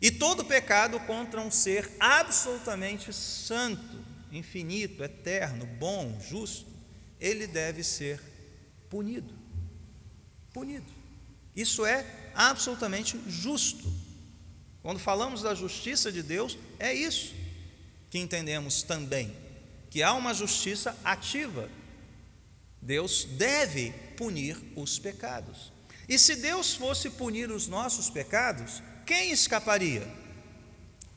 E 0.00 0.10
todo 0.10 0.44
pecado 0.44 0.98
contra 1.00 1.40
um 1.40 1.50
ser 1.50 1.90
absolutamente 2.00 3.12
santo, 3.12 3.98
infinito, 4.32 5.02
eterno, 5.02 5.66
bom, 5.66 6.18
justo, 6.20 6.66
ele 7.20 7.46
deve 7.46 7.84
ser 7.84 8.20
punido. 8.88 9.32
Punido. 10.52 10.90
Isso 11.54 11.84
é 11.84 12.04
absolutamente 12.34 13.20
justo. 13.28 13.92
Quando 14.82 14.98
falamos 14.98 15.42
da 15.42 15.54
justiça 15.54 16.10
de 16.10 16.22
Deus, 16.22 16.58
é 16.78 16.92
isso 16.92 17.34
que 18.10 18.18
entendemos 18.18 18.82
também, 18.82 19.34
que 19.88 20.02
há 20.02 20.12
uma 20.12 20.34
justiça 20.34 20.96
ativa 21.04 21.68
Deus 22.82 23.24
deve 23.24 23.92
punir 24.16 24.60
os 24.74 24.98
pecados. 24.98 25.72
E 26.08 26.18
se 26.18 26.34
Deus 26.34 26.74
fosse 26.74 27.08
punir 27.10 27.50
os 27.50 27.68
nossos 27.68 28.10
pecados, 28.10 28.82
quem 29.06 29.30
escaparia? 29.30 30.06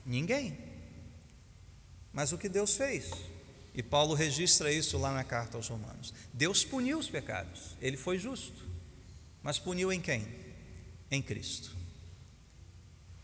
Ninguém. 0.06 0.56
Mas 2.14 2.32
o 2.32 2.38
que 2.38 2.48
Deus 2.48 2.78
fez? 2.78 3.12
E 3.74 3.82
Paulo 3.82 4.14
registra 4.14 4.72
isso 4.72 4.98
lá 4.98 5.12
na 5.12 5.24
carta 5.24 5.58
aos 5.58 5.68
Romanos. 5.68 6.14
Deus 6.32 6.64
puniu 6.64 7.00
os 7.00 7.10
pecados, 7.10 7.76
ele 7.82 7.98
foi 7.98 8.20
justo. 8.20 8.64
Mas 9.42 9.60
puniu 9.60 9.92
em 9.92 10.00
quem? 10.00 10.26
Em 11.10 11.22
Cristo. 11.22 11.76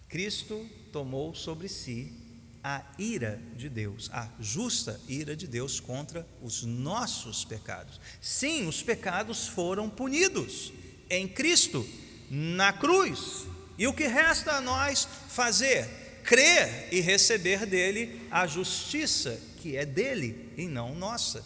Cristo 0.10 0.68
tomou 0.92 1.34
sobre 1.34 1.70
si 1.70 2.31
a 2.64 2.84
ira 2.98 3.42
de 3.56 3.70
Deus, 3.70 4.10
a 4.14 4.30
justa 4.40 5.00
ira 5.08 5.36
de 5.36 5.48
Deus 5.48 5.80
contra 5.80 6.28
os 6.42 6.64
nossos 6.64 7.44
pecados. 7.44 8.00
Sim, 8.22 8.68
os 8.68 8.84
pecados 8.84 9.48
foram 9.48 9.90
punidos 9.90 10.72
em 11.10 11.28
Cristo, 11.28 11.88
na 12.30 12.72
cruz. 12.72 13.46
E 13.78 13.88
o 13.88 13.94
que 13.94 14.08
resta 14.08 14.54
a 14.54 14.62
nós 14.62 15.08
fazer? 15.30 16.00
Crer 16.24 16.90
e 16.92 17.00
receber 17.00 17.66
dele 17.66 18.28
a 18.30 18.46
justiça 18.46 19.40
que 19.58 19.76
é 19.76 19.86
dele 19.86 20.54
e 20.56 20.68
não 20.68 20.96
nossa. 20.96 21.44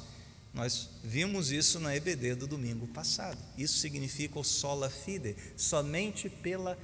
Nós 0.54 0.90
vimos 1.04 1.52
isso 1.52 1.82
na 1.82 1.94
EBD 1.96 2.36
do 2.36 2.48
domingo 2.48 2.88
passado. 2.88 3.38
Isso 3.58 3.78
significa 3.78 4.40
o 4.40 4.44
sola 4.44 4.90
fide, 4.90 5.36
somente 5.58 6.30
pela 6.30 6.78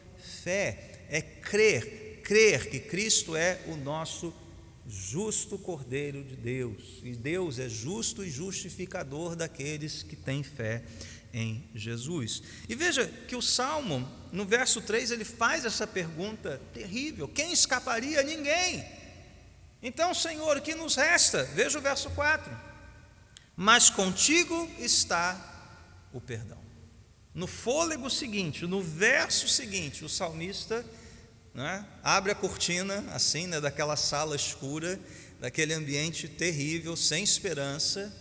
fé. 0.43 1.05
É 1.09 1.21
crer, 1.21 2.10
crer 2.21 2.69
que 2.69 2.79
Cristo 2.79 3.35
é 3.35 3.61
o 3.67 3.75
nosso 3.75 4.33
justo 4.87 5.57
Cordeiro 5.57 6.23
de 6.23 6.35
Deus, 6.35 6.99
e 7.03 7.15
Deus 7.15 7.59
é 7.59 7.69
justo 7.69 8.23
e 8.23 8.29
justificador 8.29 9.35
daqueles 9.35 10.03
que 10.03 10.15
têm 10.15 10.43
fé 10.43 10.83
em 11.33 11.63
Jesus. 11.73 12.43
E 12.67 12.75
veja 12.75 13.05
que 13.27 13.35
o 13.35 13.41
Salmo, 13.41 14.07
no 14.31 14.45
verso 14.45 14.81
3, 14.81 15.11
ele 15.11 15.23
faz 15.23 15.65
essa 15.65 15.87
pergunta 15.87 16.61
terrível: 16.73 17.27
quem 17.27 17.53
escaparia? 17.53 18.21
Ninguém. 18.21 18.85
Então, 19.81 20.13
Senhor, 20.13 20.57
o 20.57 20.61
que 20.61 20.75
nos 20.75 20.95
resta? 20.95 21.43
Veja 21.55 21.79
o 21.79 21.81
verso 21.81 22.09
4. 22.11 22.55
Mas 23.55 23.89
contigo 23.89 24.69
está 24.77 25.49
o 26.13 26.21
perdão. 26.21 26.59
No 27.33 27.47
fôlego 27.47 28.09
seguinte, 28.09 28.67
no 28.67 28.81
verso 28.81 29.47
seguinte, 29.47 30.03
o 30.03 30.09
salmista 30.09 30.85
né? 31.53 31.85
abre 32.03 32.31
a 32.31 32.35
cortina, 32.35 32.99
assim, 33.13 33.47
né, 33.47 33.59
daquela 33.59 33.95
sala 33.95 34.35
escura, 34.35 34.99
daquele 35.39 35.73
ambiente 35.73 36.27
terrível, 36.27 36.95
sem 36.95 37.23
esperança, 37.23 38.13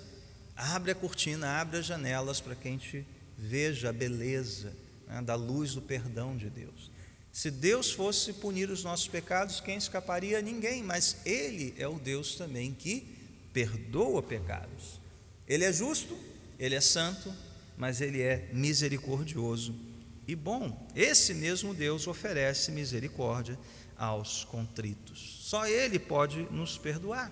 abre 0.57 0.91
a 0.91 0.95
cortina, 0.95 1.61
abre 1.61 1.79
as 1.79 1.87
janelas 1.87 2.41
para 2.41 2.55
que 2.55 2.69
a 2.69 2.71
gente 2.71 3.07
veja 3.37 3.91
a 3.91 3.93
beleza 3.93 4.73
né, 5.07 5.23
da 5.23 5.35
luz 5.35 5.75
do 5.75 5.83
perdão 5.83 6.37
de 6.37 6.51
Deus. 6.51 6.91
Se 7.33 7.51
Deus 7.51 7.93
fosse 7.93 8.33
punir 8.33 8.71
os 8.71 8.83
nossos 8.83 9.07
pecados, 9.07 9.61
quem 9.61 9.77
escaparia? 9.77 10.43
Ninguém, 10.43 10.83
mas 10.83 11.19
Ele 11.25 11.75
é 11.79 11.87
o 11.87 11.99
Deus 11.99 12.35
também 12.35 12.75
que 12.75 13.07
perdoa 13.53 14.23
pecados. 14.23 15.01
Ele 15.47 15.65
é 15.65 15.73
justo, 15.73 16.19
Ele 16.59 16.75
é 16.75 16.81
santo, 16.81 17.33
mas 17.81 18.03
ele 18.03 18.21
é 18.21 18.51
misericordioso 18.53 19.75
e 20.27 20.35
bom. 20.35 20.89
Esse 20.95 21.35
mesmo 21.35 21.75
Deus 21.75 22.07
oferece 22.07 22.71
misericórdia 22.71 23.59
aos 23.97 24.45
contritos. 24.45 25.39
Só 25.43 25.67
Ele 25.67 25.99
pode 25.99 26.43
nos 26.51 26.79
perdoar. 26.79 27.31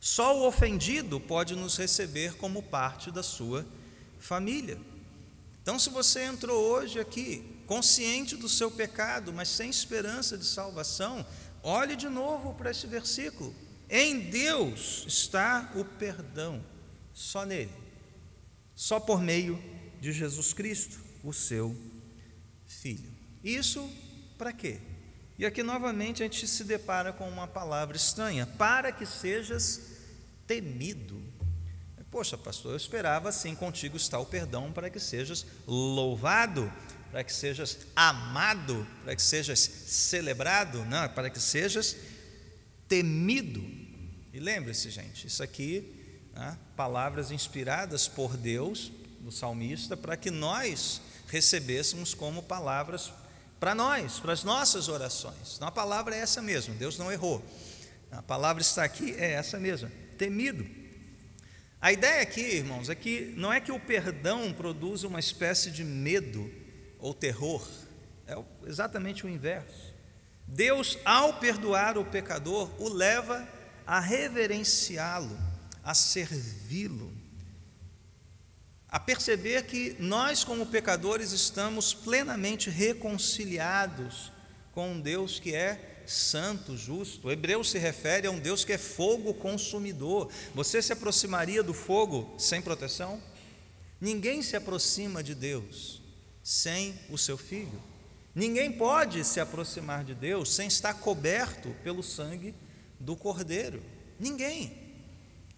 Só 0.00 0.36
o 0.36 0.48
ofendido 0.48 1.20
pode 1.20 1.54
nos 1.54 1.76
receber 1.76 2.34
como 2.34 2.62
parte 2.62 3.10
da 3.10 3.22
sua 3.22 3.64
família. 4.18 4.78
Então, 5.62 5.78
se 5.78 5.90
você 5.90 6.24
entrou 6.24 6.60
hoje 6.60 6.98
aqui 6.98 7.62
consciente 7.66 8.36
do 8.36 8.48
seu 8.48 8.70
pecado, 8.70 9.32
mas 9.32 9.48
sem 9.48 9.70
esperança 9.70 10.36
de 10.36 10.44
salvação, 10.44 11.24
olhe 11.62 11.94
de 11.94 12.08
novo 12.08 12.52
para 12.54 12.72
esse 12.72 12.86
versículo. 12.86 13.54
Em 13.88 14.18
Deus 14.18 15.04
está 15.06 15.70
o 15.76 15.84
perdão, 15.84 16.64
só 17.12 17.44
nele, 17.44 17.72
só 18.74 18.98
por 18.98 19.20
meio 19.20 19.62
de 20.00 20.12
Jesus 20.12 20.52
Cristo, 20.52 20.98
o 21.22 21.32
seu 21.32 21.76
Filho. 22.66 23.10
Isso 23.44 23.88
para 24.38 24.52
quê? 24.52 24.80
E 25.38 25.46
aqui 25.46 25.62
novamente 25.62 26.22
a 26.22 26.26
gente 26.26 26.46
se 26.46 26.64
depara 26.64 27.12
com 27.12 27.28
uma 27.28 27.46
palavra 27.46 27.96
estranha: 27.96 28.46
para 28.46 28.90
que 28.90 29.06
sejas 29.06 29.80
temido. 30.46 31.20
Poxa, 32.10 32.36
pastor, 32.36 32.72
eu 32.72 32.76
esperava 32.76 33.30
assim 33.30 33.54
contigo 33.54 33.96
está 33.96 34.18
o 34.18 34.26
perdão 34.26 34.70
para 34.70 34.90
que 34.90 35.00
sejas 35.00 35.46
louvado, 35.66 36.70
para 37.10 37.24
que 37.24 37.32
sejas 37.32 37.78
amado, 37.96 38.86
para 39.02 39.16
que 39.16 39.22
sejas 39.22 39.60
celebrado, 39.60 40.84
não, 40.84 41.08
para 41.08 41.30
que 41.30 41.40
sejas 41.40 41.96
temido. 42.86 43.60
E 44.30 44.38
lembre-se, 44.38 44.90
gente, 44.90 45.26
isso 45.26 45.42
aqui, 45.42 46.20
né, 46.34 46.58
palavras 46.76 47.30
inspiradas 47.30 48.06
por 48.06 48.36
Deus, 48.36 48.92
do 49.20 49.32
salmista, 49.32 49.96
para 49.96 50.16
que 50.16 50.30
nós 50.30 51.00
recebêssemos 51.32 52.12
como 52.12 52.42
palavras 52.42 53.10
para 53.58 53.74
nós, 53.74 54.20
para 54.20 54.34
as 54.34 54.44
nossas 54.44 54.88
orações. 54.88 55.54
Então 55.56 55.66
a 55.66 55.72
palavra 55.72 56.14
é 56.14 56.18
essa 56.18 56.42
mesmo, 56.42 56.74
Deus 56.74 56.98
não 56.98 57.10
errou. 57.10 57.42
A 58.10 58.20
palavra 58.20 58.60
está 58.60 58.84
aqui, 58.84 59.14
é 59.16 59.32
essa 59.32 59.58
mesma, 59.58 59.90
temido. 60.18 60.66
A 61.80 61.90
ideia 61.90 62.20
aqui, 62.20 62.42
irmãos, 62.42 62.90
é 62.90 62.94
que 62.94 63.32
não 63.34 63.50
é 63.50 63.60
que 63.60 63.72
o 63.72 63.80
perdão 63.80 64.52
produza 64.52 65.08
uma 65.08 65.18
espécie 65.18 65.70
de 65.70 65.82
medo 65.82 66.52
ou 66.98 67.14
terror, 67.14 67.66
é 68.26 68.36
exatamente 68.66 69.24
o 69.24 69.28
inverso. 69.28 69.94
Deus, 70.46 70.98
ao 71.02 71.40
perdoar 71.40 71.96
o 71.96 72.04
pecador, 72.04 72.70
o 72.78 72.90
leva 72.90 73.48
a 73.86 73.98
reverenciá-lo, 73.98 75.36
a 75.82 75.94
servi-lo, 75.94 77.10
a 78.92 79.00
perceber 79.00 79.64
que 79.64 79.96
nós, 79.98 80.44
como 80.44 80.66
pecadores, 80.66 81.32
estamos 81.32 81.94
plenamente 81.94 82.68
reconciliados 82.68 84.30
com 84.74 84.92
um 84.92 85.00
Deus 85.00 85.40
que 85.40 85.54
é 85.54 86.02
santo, 86.06 86.76
justo. 86.76 87.28
O 87.28 87.32
hebreu 87.32 87.64
se 87.64 87.78
refere 87.78 88.26
a 88.26 88.30
um 88.30 88.38
Deus 88.38 88.66
que 88.66 88.72
é 88.74 88.76
fogo 88.76 89.32
consumidor. 89.32 90.30
Você 90.54 90.82
se 90.82 90.92
aproximaria 90.92 91.62
do 91.62 91.72
fogo 91.72 92.34
sem 92.36 92.60
proteção? 92.60 93.18
Ninguém 93.98 94.42
se 94.42 94.56
aproxima 94.56 95.22
de 95.22 95.34
Deus 95.34 96.02
sem 96.44 96.94
o 97.08 97.16
seu 97.16 97.38
filho. 97.38 97.82
Ninguém 98.34 98.72
pode 98.72 99.24
se 99.24 99.40
aproximar 99.40 100.04
de 100.04 100.14
Deus 100.14 100.54
sem 100.54 100.68
estar 100.68 100.92
coberto 100.94 101.74
pelo 101.82 102.02
sangue 102.02 102.54
do 103.00 103.16
Cordeiro. 103.16 103.82
Ninguém. 104.20 104.81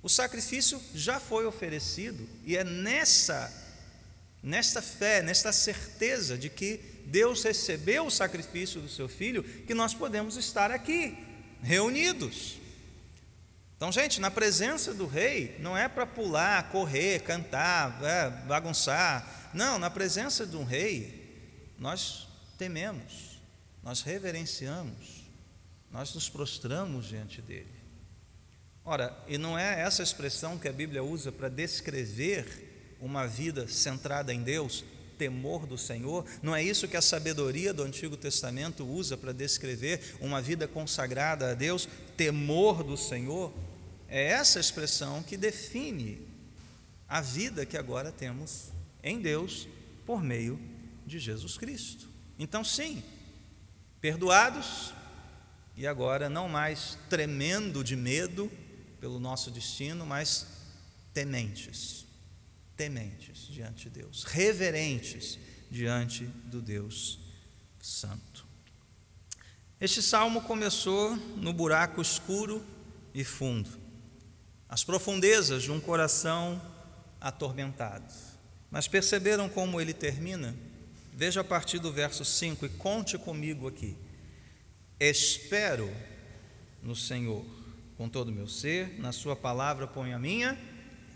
O 0.04 0.08
sacrifício 0.11 0.78
já 0.94 1.18
foi 1.18 1.46
oferecido 1.46 2.28
e 2.44 2.58
é 2.58 2.62
nessa 2.62 3.50
nesta 4.42 4.82
fé, 4.82 5.23
nesta 5.23 5.50
certeza 5.50 6.37
de 6.37 6.50
que 6.50 6.76
Deus 7.06 7.42
recebeu 7.42 8.04
o 8.04 8.11
sacrifício 8.11 8.82
do 8.82 8.88
seu 8.88 9.08
filho 9.08 9.42
que 9.42 9.73
nós 9.73 9.94
podemos 9.94 10.37
estar 10.37 10.70
aqui 10.70 11.16
reunidos. 11.62 12.59
Então, 13.79 13.90
gente, 13.90 14.20
na 14.20 14.31
presença 14.31 14.92
do 14.92 15.07
rei 15.07 15.57
não 15.59 15.74
é 15.74 15.88
para 15.88 16.05
pular, 16.05 16.68
correr, 16.68 17.22
cantar, 17.22 17.98
é, 18.05 18.29
bagunçar. 18.46 19.50
Não, 19.55 19.79
na 19.79 19.88
presença 19.88 20.46
de 20.46 20.55
um 20.55 20.64
rei 20.64 21.72
nós 21.79 22.29
tememos, 22.59 23.40
nós 23.83 24.02
reverenciamos, 24.02 25.24
nós 25.90 26.12
nos 26.12 26.29
prostramos 26.29 27.07
diante 27.07 27.40
dele. 27.40 27.84
Ora, 28.87 29.16
e 29.27 29.38
não 29.38 29.59
é 29.59 29.81
essa 29.81 30.03
expressão 30.03 30.59
que 30.59 30.68
a 30.68 30.73
Bíblia 30.73 31.03
usa 31.03 31.33
para 31.33 31.49
descrever 31.49 32.97
uma 33.01 33.27
vida 33.27 33.66
centrada 33.66 34.33
em 34.33 34.42
Deus, 34.42 34.85
temor 35.16 35.66
do 35.66 35.79
Senhor? 35.79 36.27
Não 36.42 36.55
é 36.55 36.62
isso 36.62 36.87
que 36.87 36.97
a 36.97 37.01
sabedoria 37.01 37.73
do 37.73 37.83
Antigo 37.83 38.14
Testamento 38.14 38.85
usa 38.85 39.16
para 39.16 39.33
descrever 39.33 40.16
uma 40.20 40.42
vida 40.42 40.68
consagrada 40.68 41.51
a 41.51 41.55
Deus, 41.55 41.88
temor 42.14 42.85
do 42.85 42.94
Senhor? 42.94 43.55
É 44.07 44.23
essa 44.27 44.61
expressão 44.61 45.23
que 45.23 45.38
define 45.38 46.20
a 47.09 47.23
vida 47.23 47.64
que 47.64 47.79
agora 47.79 48.12
temos 48.12 48.68
em 49.03 49.18
Deus 49.18 49.66
por 50.05 50.23
meio 50.23 50.61
de 51.07 51.18
Jesus 51.18 51.57
Cristo. 51.57 52.07
Então, 52.38 52.62
sim, 52.62 53.03
perdoados 53.99 54.92
e 55.75 55.87
agora 55.87 56.29
não 56.29 56.51
mais 56.51 56.99
tremendo 57.09 57.83
de 57.83 57.97
medo, 57.97 58.51
pelo 59.05 59.21
nosso 59.21 59.51
destino, 59.51 60.07
mas 60.07 60.47
tementes, 61.12 62.07
tementes 62.75 63.47
diante 63.49 63.90
de 63.90 64.01
Deus, 64.01 64.25
reverentes 64.25 65.38
diante 65.71 66.25
do 66.25 66.62
Deus 66.62 67.19
Santo. 67.83 68.47
Este 69.79 70.01
salmo 70.01 70.40
começou 70.40 71.17
no 71.37 71.53
buraco 71.53 72.01
escuro 72.01 72.64
e 73.12 73.23
fundo, 73.23 73.69
as 74.71 74.83
profundezas 74.83 75.64
de 75.64 75.71
um 75.71 75.81
coração 75.81 76.59
atormentado. 77.21 78.11
Mas 78.71 78.88
perceberam 78.88 79.51
como 79.51 79.83
ele 79.83 79.93
termina? 79.93 80.57
Veja 81.12 81.43
a 81.43 81.45
partir 81.45 81.79
do 81.79 81.93
verso 81.93 82.25
5 82.25 82.64
e 82.64 82.69
conte 82.71 83.19
comigo 83.19 83.69
aqui. 83.69 83.99
Espero 84.99 85.95
no 86.83 86.97
Senhor 86.97 87.45
com 87.96 88.09
todo 88.09 88.28
o 88.28 88.33
meu 88.33 88.46
ser, 88.46 88.98
na 88.98 89.12
Sua 89.12 89.37
palavra 89.37 89.87
ponho 89.87 90.16
a 90.16 90.18
minha 90.18 90.59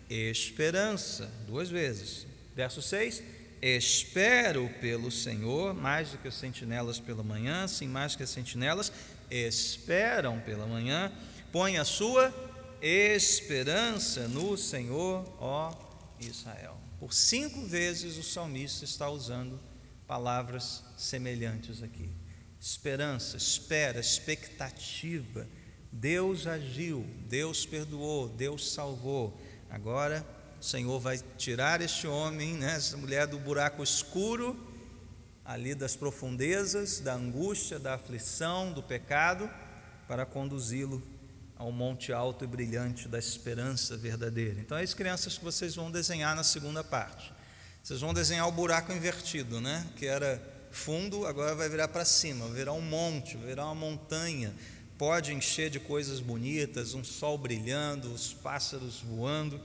esperança. 0.09 1.31
Duas 1.47 1.69
vezes. 1.69 2.27
Verso 2.55 2.81
6: 2.81 3.23
Espero 3.61 4.69
pelo 4.81 5.11
Senhor, 5.11 5.75
mais 5.75 6.11
do 6.11 6.19
que 6.19 6.29
as 6.29 6.35
sentinelas 6.35 6.99
pela 6.99 7.23
manhã, 7.23 7.67
sim, 7.67 7.89
mais 7.89 8.15
que 8.15 8.23
as 8.23 8.31
sentinelas 8.31 8.93
esperam 9.31 10.41
pela 10.41 10.67
manhã. 10.67 11.13
Põe 11.51 11.79
a 11.79 11.85
sua 11.85 12.33
esperança 12.81 14.29
no 14.29 14.57
Senhor, 14.57 15.25
ó 15.41 15.75
Israel. 16.21 16.79
Por 17.01 17.13
cinco 17.13 17.65
vezes 17.67 18.17
o 18.17 18.23
salmista 18.23 18.85
está 18.85 19.09
usando 19.09 19.61
palavras 20.07 20.83
semelhantes 20.97 21.83
aqui. 21.83 22.11
Esperança, 22.61 23.37
espera, 23.37 24.01
expectativa 24.01 25.47
Deus 25.91 26.47
agiu, 26.47 27.07
Deus 27.29 27.67
perdoou, 27.67 28.29
Deus 28.29 28.73
salvou. 28.73 29.39
Agora 29.71 30.27
o 30.61 30.65
Senhor 30.65 30.99
vai 30.99 31.19
tirar 31.37 31.81
este 31.81 32.07
homem, 32.07 32.55
né, 32.55 32.75
essa 32.75 32.97
mulher 32.97 33.27
do 33.27 33.39
buraco 33.39 33.83
escuro, 33.83 34.59
ali 35.45 35.75
das 35.75 35.97
profundezas, 35.97 37.01
da 37.01 37.15
angústia, 37.15 37.79
da 37.79 37.95
aflição, 37.95 38.73
do 38.73 38.83
pecado, 38.83 39.49
para 40.07 40.27
conduzi-lo 40.27 41.03
ao 41.57 41.73
monte 41.73 42.13
alto 42.13 42.45
e 42.45 42.47
brilhante 42.47 43.09
da 43.09 43.19
esperança 43.19 43.97
verdadeira. 43.97 44.61
Então, 44.61 44.77
é 44.79 44.83
as 44.83 44.95
crianças 44.95 45.37
que 45.39 45.45
vocês 45.45 45.75
vão 45.75 45.91
desenhar 45.91 46.37
na 46.37 46.45
segunda 46.45 46.85
parte. 46.85 47.33
Vocês 47.83 48.01
vão 48.01 48.13
desenhar 48.15 48.47
o 48.47 48.53
buraco 48.53 48.93
invertido, 48.93 49.61
né? 49.61 49.87
Que 49.97 50.07
era 50.07 50.41
fundo, 50.71 51.27
agora 51.27 51.55
vai 51.55 51.69
virar 51.69 51.89
para 51.89 52.05
cima, 52.05 52.47
virar 52.49 52.73
um 52.75 52.81
monte, 52.81 53.37
virar 53.37 53.65
uma 53.65 53.75
montanha 53.75 54.55
pode 54.99 55.33
encher 55.33 55.71
de 55.71 55.79
coisas 55.79 56.19
bonitas, 56.19 56.93
um 56.93 57.05
sol 57.05 57.39
brilhando, 57.39 58.13
os 58.13 58.35
pássaros 58.35 59.01
voando, 59.01 59.61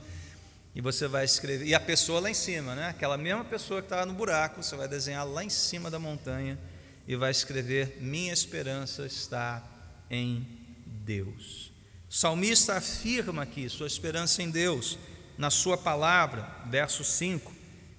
e 0.74 0.80
você 0.80 1.08
vai 1.08 1.24
escrever, 1.24 1.66
e 1.66 1.74
a 1.74 1.80
pessoa 1.80 2.20
lá 2.20 2.30
em 2.30 2.34
cima, 2.34 2.74
né? 2.74 2.88
aquela 2.88 3.18
mesma 3.18 3.44
pessoa 3.44 3.82
que 3.82 3.86
estava 3.86 4.06
no 4.06 4.14
buraco, 4.14 4.62
você 4.62 4.76
vai 4.76 4.88
desenhar 4.88 5.26
lá 5.26 5.44
em 5.44 5.50
cima 5.50 5.90
da 5.90 5.98
montanha 5.98 6.58
e 7.06 7.16
vai 7.16 7.30
escrever: 7.30 7.98
Minha 8.00 8.32
esperança 8.32 9.04
está 9.06 9.62
em 10.10 10.46
Deus. 10.86 11.72
O 12.08 12.14
salmista 12.14 12.76
afirma 12.76 13.42
aqui 13.42 13.68
sua 13.68 13.86
esperança 13.86 14.42
em 14.42 14.50
Deus, 14.50 14.98
na 15.36 15.50
sua 15.50 15.76
palavra, 15.76 16.48
verso 16.66 17.04
5. 17.04 17.52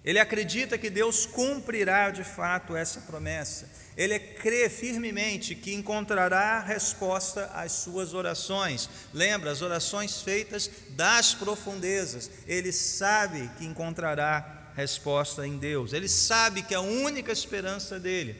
Ele 0.06 0.20
acredita 0.20 0.78
que 0.78 0.90
Deus 0.90 1.26
cumprirá 1.26 2.12
de 2.12 2.24
fato 2.24 2.76
essa 2.76 3.02
promessa. 3.02 3.68
Ele 3.98 4.20
crê 4.20 4.70
firmemente 4.70 5.56
que 5.56 5.74
encontrará 5.74 6.60
resposta 6.60 7.46
às 7.56 7.72
suas 7.72 8.14
orações. 8.14 8.88
Lembra, 9.12 9.50
as 9.50 9.64
orações 9.64 10.22
feitas 10.22 10.70
das 10.90 11.34
profundezas. 11.34 12.30
Ele 12.46 12.72
sabe 12.72 13.50
que 13.58 13.66
encontrará 13.66 14.72
resposta 14.76 15.48
em 15.48 15.58
Deus. 15.58 15.92
Ele 15.92 16.08
sabe 16.08 16.62
que 16.62 16.76
a 16.76 16.82
única 16.82 17.32
esperança 17.32 18.00
dele 18.00 18.36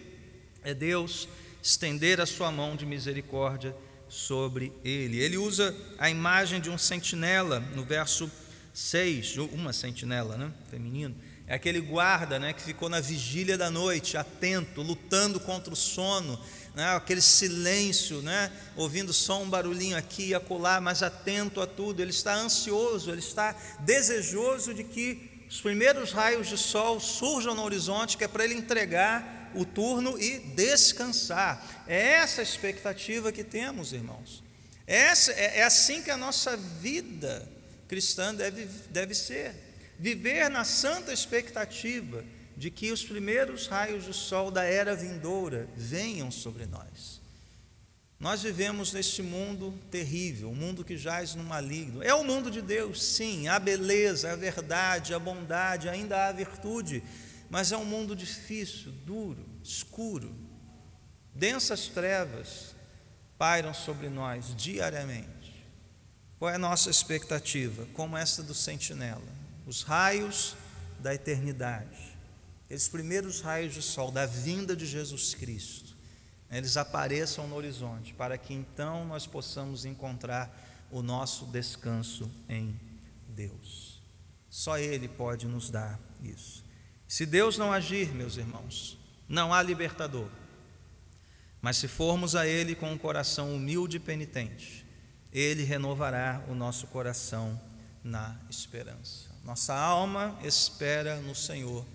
é 0.64 0.72
Deus 0.74 1.28
estender 1.64 2.22
a 2.22 2.28
sua 2.28 2.52
mão 2.52 2.76
de 2.76 2.86
misericórdia 2.86 3.76
sobre 4.08 4.72
ele. 4.84 5.20
Ele 5.20 5.38
usa 5.38 5.76
a 5.98 6.12
imagem 6.12 6.62
de 6.62 6.70
um 6.70 6.78
sentinela 6.78 7.60
no 7.60 7.84
verso 7.84 8.30
6, 8.72 9.38
uma 9.38 9.74
sentinela, 9.74 10.38
né, 10.38 10.52
feminino. 10.70 11.16
É 11.48 11.56
aquele 11.56 11.80
guarda, 11.80 12.40
né, 12.40 12.54
que 12.54 12.62
ficou 12.62 12.90
na 12.90 13.00
vigília 13.00 13.56
da 13.56 13.70
noite, 13.70 14.18
atento, 14.18 14.82
lutando 14.82 15.40
contra 15.40 15.72
o 15.72 15.76
sono, 15.76 16.40
né, 16.74 16.96
aquele 16.96 17.22
silêncio, 17.22 18.22
né, 18.24 18.52
ouvindo 18.76 19.14
só 19.14 19.42
um 19.42 19.50
barulhinho 19.50 19.96
aqui 19.96 20.30
e 20.30 20.36
acolá, 20.36 20.82
mas 20.82 21.04
atento 21.04 21.62
a 21.62 21.68
tudo. 21.68 22.02
Ele 22.02 22.10
está 22.10 22.34
ansioso, 22.34 23.12
ele 23.12 23.20
está 23.20 23.56
desejoso 23.82 24.74
de 24.74 24.84
que 24.84 25.46
os 25.48 25.62
primeiros 25.62 26.12
raios 26.12 26.48
de 26.48 26.58
sol 26.58 27.00
surjam 27.00 27.54
no 27.54 27.64
horizonte, 27.64 28.18
que 28.18 28.24
é 28.24 28.28
para 28.28 28.44
ele 28.44 28.56
entregar 28.56 29.52
o 29.54 29.64
turno 29.64 30.20
e 30.20 30.40
descansar. 30.40 31.86
É 31.88 32.14
essa 32.14 32.42
a 32.42 32.44
expectativa 32.44 33.32
que 33.32 33.44
temos, 33.44 33.94
irmãos. 33.94 34.44
Essa, 34.88 35.32
é, 35.32 35.60
é 35.60 35.64
assim 35.64 36.02
que 36.02 36.12
a 36.12 36.18
nossa 36.18 36.58
vida 36.58 37.48
cristã 37.88 38.34
deve, 38.34 38.66
deve 38.90 39.14
ser. 39.14 39.56
Viver 39.98 40.50
na 40.50 40.64
santa 40.64 41.14
expectativa 41.14 42.24
de 42.58 42.70
que 42.72 42.92
os 42.92 43.04
primeiros 43.04 43.68
raios 43.68 44.06
do 44.06 44.14
sol 44.14 44.50
da 44.50 44.64
era 44.64 44.96
vindoura 44.96 45.68
venham 45.76 46.32
sobre 46.32 46.66
nós. 46.66 47.22
Nós 48.18 48.42
vivemos 48.42 48.94
neste 48.94 49.22
mundo 49.22 49.78
terrível, 49.92 50.50
um 50.50 50.56
mundo 50.56 50.86
que 50.86 50.98
jaz 50.98 51.36
no 51.36 51.44
maligno. 51.44 52.02
É 52.02 52.14
o 52.14 52.24
mundo 52.24 52.50
de 52.50 52.62
Deus, 52.62 53.04
sim, 53.04 53.48
há 53.48 53.60
beleza, 53.60 54.32
há 54.32 54.36
verdade, 54.36 55.14
há 55.14 55.20
bondade, 55.20 55.90
ainda 55.90 56.28
há 56.28 56.32
virtude, 56.32 57.04
mas 57.50 57.72
é 57.72 57.78
um 57.78 57.86
mundo 57.86 58.16
difícil, 58.16 58.92
duro, 59.06 59.46
escuro. 59.62 60.34
Densas 61.34 61.88
trevas 61.90 62.74
pairam 63.38 63.74
sobre 63.74 64.08
nós 64.08 64.56
diariamente. 64.56 65.66
Qual 66.40 66.50
é 66.50 66.56
a 66.56 66.60
nossa 66.60 66.90
expectativa? 66.90 67.86
Como 67.94 68.16
essa 68.16 68.42
do 68.42 68.54
sentinela, 68.54 69.22
os 69.66 69.84
raios 69.84 70.56
da 71.00 71.14
eternidade 71.14 72.16
esses 72.70 72.88
primeiros 72.88 73.42
raios 73.42 73.74
de 73.74 73.82
sol 73.82 74.12
da 74.12 74.26
vinda 74.26 74.76
de 74.76 74.86
Jesus 74.86 75.36
Cristo, 75.36 75.96
eles 76.50 76.78
apareçam 76.78 77.48
no 77.48 77.56
horizonte, 77.56 78.14
para 78.14 78.38
que 78.38 78.54
então 78.54 79.06
nós 79.06 79.28
possamos 79.28 79.86
encontrar 79.86 80.88
o 80.90 81.02
nosso 81.02 81.46
descanso 81.46 82.30
em 82.50 82.80
Deus. 83.30 84.02
Só 84.50 84.78
Ele 84.78 85.08
pode 85.08 85.46
nos 85.48 85.70
dar 85.70 86.00
isso. 86.24 86.64
Se 87.08 87.26
Deus 87.26 87.58
não 87.58 87.72
agir, 87.72 88.14
meus 88.14 88.38
irmãos, 88.38 88.98
não 89.28 89.54
há 89.54 89.62
libertador. 89.62 90.30
Mas 91.62 91.78
se 91.78 91.88
formos 91.88 92.36
a 92.36 92.48
Ele 92.48 92.74
com 92.74 92.92
um 92.92 92.98
coração 92.98 93.54
humilde 93.54 93.98
e 93.98 94.00
penitente, 94.00 94.86
Ele 95.32 95.64
renovará 95.64 96.44
o 96.48 96.56
nosso 96.56 96.88
coração 96.88 97.60
na 98.04 98.40
esperança. 98.50 99.35
Nossa 99.46 99.74
alma 99.74 100.38
espera 100.44 101.18
no 101.22 101.36
Senhor 101.36 101.86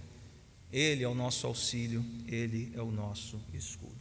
ele 0.73 1.03
é 1.03 1.09
o 1.09 1.15
nosso 1.15 1.47
auxílio, 1.47 2.05
Ele 2.29 2.73
é 2.77 2.81
o 2.81 2.91
nosso 2.91 3.41
escudo. 3.53 3.99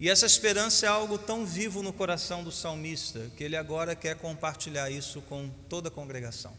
E 0.00 0.08
essa 0.08 0.26
esperança 0.26 0.86
é 0.86 0.88
algo 0.88 1.18
tão 1.18 1.44
vivo 1.44 1.82
no 1.82 1.92
coração 1.92 2.44
do 2.44 2.52
salmista 2.52 3.30
que 3.36 3.42
ele 3.42 3.56
agora 3.56 3.96
quer 3.96 4.14
compartilhar 4.14 4.88
isso 4.90 5.20
com 5.22 5.50
toda 5.68 5.88
a 5.88 5.90
congregação. 5.90 6.56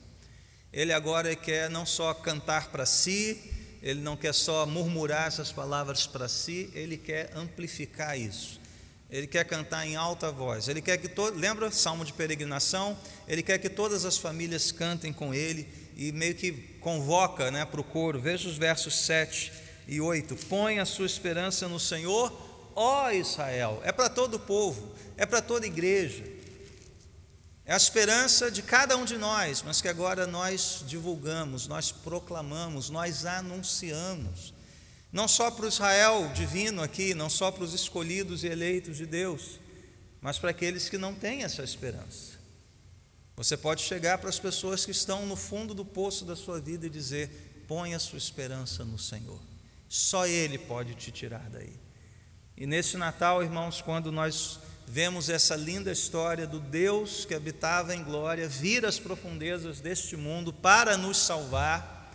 Ele 0.73 0.91
agora 0.91 1.33
quer 1.35 1.69
não 1.69 1.85
só 1.85 2.13
cantar 2.13 2.67
para 2.69 2.85
si, 2.85 3.41
ele 3.81 4.01
não 4.01 4.17
quer 4.17 4.33
só 4.33 4.65
murmurar 4.65 5.27
essas 5.27 5.53
palavras 5.53 6.05
para 6.05 6.27
si, 6.27 6.69
ele 6.73 6.97
quer 6.97 7.31
amplificar 7.33 8.19
isso. 8.19 8.59
Ele 9.09 9.25
quer 9.25 9.45
cantar 9.45 9.87
em 9.87 9.95
alta 9.95 10.31
voz. 10.31 10.67
Ele 10.67 10.81
quer 10.81 10.97
que 10.97 11.07
todo, 11.07 11.35
lembra 11.39 11.71
salmo 11.71 12.03
de 12.03 12.11
peregrinação? 12.11 12.95
Ele 13.25 13.41
quer 13.41 13.57
que 13.57 13.69
todas 13.69 14.03
as 14.03 14.17
famílias 14.17 14.71
cantem 14.71 15.13
com 15.13 15.33
ele 15.33 15.67
e 15.99 16.13
meio 16.13 16.33
que 16.33 16.53
convoca 16.79 17.51
né, 17.51 17.65
para 17.65 17.81
o 17.81 17.83
coro. 17.83 18.21
Veja 18.21 18.47
os 18.47 18.57
versos 18.57 18.95
7 19.05 19.51
e 19.85 19.99
8. 19.99 20.33
Põe 20.47 20.79
a 20.79 20.85
sua 20.85 21.05
esperança 21.05 21.67
no 21.67 21.77
Senhor, 21.77 22.31
ó 22.73 23.11
Israel. 23.11 23.81
É 23.83 23.91
para 23.91 24.07
todo 24.07 24.35
o 24.35 24.39
povo, 24.39 24.95
é 25.17 25.25
para 25.25 25.41
toda 25.41 25.67
igreja. 25.67 26.23
É 27.65 27.73
a 27.73 27.77
esperança 27.77 28.49
de 28.49 28.61
cada 28.61 28.95
um 28.95 29.03
de 29.03 29.17
nós, 29.17 29.61
mas 29.61 29.81
que 29.81 29.89
agora 29.89 30.25
nós 30.25 30.85
divulgamos, 30.87 31.67
nós 31.67 31.91
proclamamos, 31.91 32.89
nós 32.89 33.25
anunciamos. 33.25 34.53
Não 35.11 35.27
só 35.27 35.51
para 35.51 35.65
o 35.65 35.67
Israel 35.67 36.31
divino 36.33 36.81
aqui, 36.81 37.13
não 37.13 37.29
só 37.29 37.51
para 37.51 37.65
os 37.65 37.73
escolhidos 37.73 38.45
e 38.45 38.47
eleitos 38.47 38.95
de 38.95 39.05
Deus, 39.05 39.59
mas 40.21 40.39
para 40.39 40.51
aqueles 40.51 40.87
que 40.87 40.97
não 40.97 41.13
têm 41.13 41.43
essa 41.43 41.61
esperança. 41.61 42.38
Você 43.39 43.55
pode 43.55 43.83
chegar 43.83 44.17
para 44.17 44.27
as 44.27 44.37
pessoas 44.37 44.83
que 44.83 44.91
estão 44.91 45.25
no 45.25 45.37
fundo 45.37 45.73
do 45.73 45.85
poço 45.85 46.25
da 46.25 46.35
sua 46.35 46.59
vida 46.59 46.87
e 46.87 46.89
dizer: 46.89 47.63
põe 47.69 47.93
a 47.93 47.99
sua 47.99 48.17
esperança 48.17 48.83
no 48.83 48.99
Senhor. 48.99 49.39
Só 49.87 50.27
Ele 50.27 50.57
pode 50.57 50.93
te 50.95 51.09
tirar 51.09 51.49
daí. 51.49 51.73
E 52.57 52.67
nesse 52.67 52.97
Natal, 52.97 53.41
irmãos, 53.41 53.81
quando 53.81 54.11
nós 54.11 54.59
vemos 54.85 55.29
essa 55.29 55.55
linda 55.55 55.89
história 55.89 56.45
do 56.45 56.59
Deus 56.59 57.23
que 57.23 57.33
habitava 57.33 57.95
em 57.95 58.03
glória 58.03 58.45
vir 58.45 58.85
às 58.85 58.99
profundezas 58.99 59.79
deste 59.79 60.17
mundo 60.17 60.51
para 60.51 60.97
nos 60.97 61.15
salvar, 61.15 62.13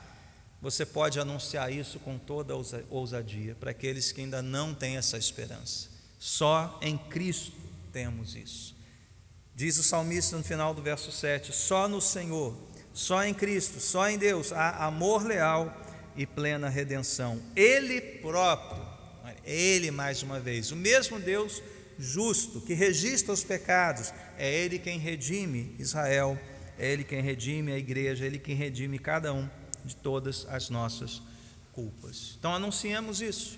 você 0.61 0.85
pode 0.85 1.19
anunciar 1.19 1.73
isso 1.73 1.99
com 2.01 2.19
toda 2.19 2.55
ousadia 2.91 3.55
para 3.55 3.71
aqueles 3.71 4.13
que 4.13 4.21
ainda 4.21 4.43
não 4.43 4.75
têm 4.75 4.99
essa 4.99 5.17
esperança. 5.17 5.89
Só 6.19 6.79
em 6.83 6.99
Cristo 6.99 7.57
temos 7.95 8.37
isso. 8.37 8.74
Diz 9.57 9.79
o 9.79 9.85
salmista 9.85 10.37
no 10.37 10.43
final 10.43 10.75
do 10.75 10.83
verso 10.83 11.13
7: 11.13 11.53
Só 11.53 11.89
no 11.89 12.01
Senhor, 12.01 12.57
só 12.93 13.25
em 13.25 13.33
Cristo, 13.33 13.81
só 13.81 14.09
em 14.09 14.19
Deus 14.19 14.53
há 14.53 14.85
amor 14.85 15.25
leal 15.25 15.73
e 16.17 16.27
plena 16.27 16.69
redenção. 16.69 17.41
Ele 17.55 18.01
próprio, 18.01 18.83
Ele 19.45 19.91
mais 19.91 20.23
uma 20.23 20.41
vez, 20.41 20.73
o 20.73 20.77
mesmo 20.77 21.21
Deus 21.21 21.63
justo 21.97 22.61
que 22.61 22.75
registra 22.75 23.33
os 23.33 23.45
pecados, 23.45 24.13
é 24.37 24.53
Ele 24.53 24.79
quem 24.79 24.99
redime 24.99 25.77
Israel, 25.79 26.39
é 26.77 26.93
Ele 26.93 27.05
quem 27.05 27.21
redime 27.21 27.73
a 27.73 27.79
igreja, 27.79 28.25
é 28.25 28.27
Ele 28.27 28.39
quem 28.39 28.57
redime 28.57 28.99
cada 28.99 29.33
um 29.33 29.49
de 29.85 29.95
todas 29.95 30.47
as 30.49 30.69
nossas 30.69 31.23
culpas. 31.73 32.37
Então 32.39 32.53
anunciemos 32.53 33.21
isso, 33.21 33.57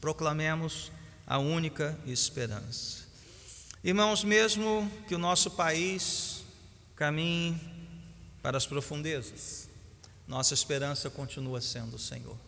proclamemos 0.00 0.90
a 1.24 1.38
única 1.38 1.96
esperança. 2.06 3.01
Irmãos, 3.84 4.22
mesmo 4.22 4.88
que 5.08 5.14
o 5.14 5.18
nosso 5.18 5.50
país 5.50 6.44
caminhe 6.94 7.60
para 8.40 8.56
as 8.56 8.64
profundezas, 8.64 9.68
nossa 10.28 10.54
esperança 10.54 11.10
continua 11.10 11.60
sendo 11.60 11.96
o 11.96 11.98
Senhor. 11.98 12.38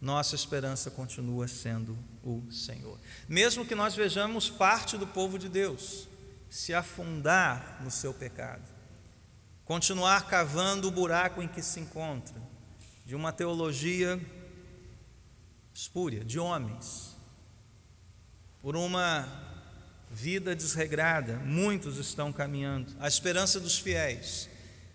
Nossa 0.00 0.36
esperança 0.36 0.88
continua 0.88 1.48
sendo 1.48 1.98
o 2.22 2.48
Senhor. 2.48 2.96
Mesmo 3.28 3.66
que 3.66 3.74
nós 3.74 3.96
vejamos 3.96 4.48
parte 4.48 4.96
do 4.96 5.04
povo 5.04 5.36
de 5.36 5.48
Deus 5.48 6.06
se 6.48 6.72
afundar 6.72 7.80
no 7.82 7.90
seu 7.90 8.14
pecado, 8.14 8.62
continuar 9.64 10.28
cavando 10.28 10.86
o 10.86 10.92
buraco 10.92 11.42
em 11.42 11.48
que 11.48 11.60
se 11.60 11.80
encontra, 11.80 12.40
de 13.04 13.16
uma 13.16 13.32
teologia 13.32 14.20
espúria, 15.74 16.24
de 16.24 16.38
homens, 16.38 17.16
por 18.62 18.76
uma 18.76 19.49
vida 20.10 20.56
desregrada, 20.56 21.36
muitos 21.38 21.96
estão 21.98 22.32
caminhando. 22.32 22.92
A 22.98 23.06
esperança 23.06 23.60
dos 23.60 23.78
fiéis, 23.78 24.48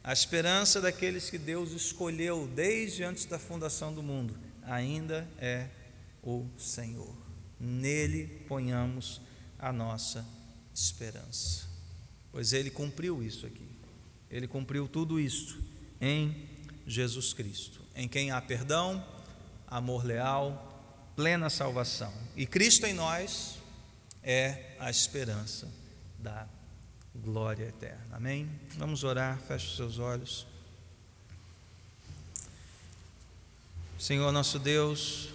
a 0.04 0.12
esperança 0.12 0.82
daqueles 0.82 1.30
que 1.30 1.38
Deus 1.38 1.71
escolheu 1.71 2.47
desde 2.54 3.04
antes 3.04 3.25
da 3.25 3.39
fundação 3.39 3.93
do 3.93 4.04
mundo, 4.04 4.38
ainda 4.62 5.28
é 5.39 5.67
o 6.21 6.45
Senhor. 6.58 7.15
Nele 7.58 8.43
ponhamos 8.47 9.21
a 9.58 9.71
nossa 9.71 10.25
esperança. 10.73 11.65
Pois 12.32 12.51
ele 12.51 12.69
cumpriu 12.69 13.23
isso 13.23 13.45
aqui. 13.45 13.69
Ele 14.30 14.47
cumpriu 14.47 14.88
tudo 14.88 15.19
isso 15.19 15.58
em 16.01 16.49
Jesus 16.86 17.32
Cristo, 17.32 17.82
em 17.95 18.08
quem 18.08 18.32
há 18.32 18.41
perdão, 18.41 19.04
amor 19.65 20.06
leal, 20.06 21.13
plena 21.15 21.49
salvação. 21.49 22.13
E 22.36 22.45
Cristo 22.45 22.86
em 22.86 22.93
nós 22.93 23.58
é 24.26 24.76
a 24.80 24.90
esperança 24.90 25.72
da 26.18 26.48
glória 27.14 27.66
eterna. 27.66 28.18
Amém? 28.18 28.50
Vamos 28.78 29.04
orar, 29.04 29.40
feche 29.40 29.68
os 29.68 29.76
seus 29.76 30.00
olhos. 30.00 30.48
Senhor 34.00 34.32
nosso 34.32 34.60
Deus, 34.60 35.30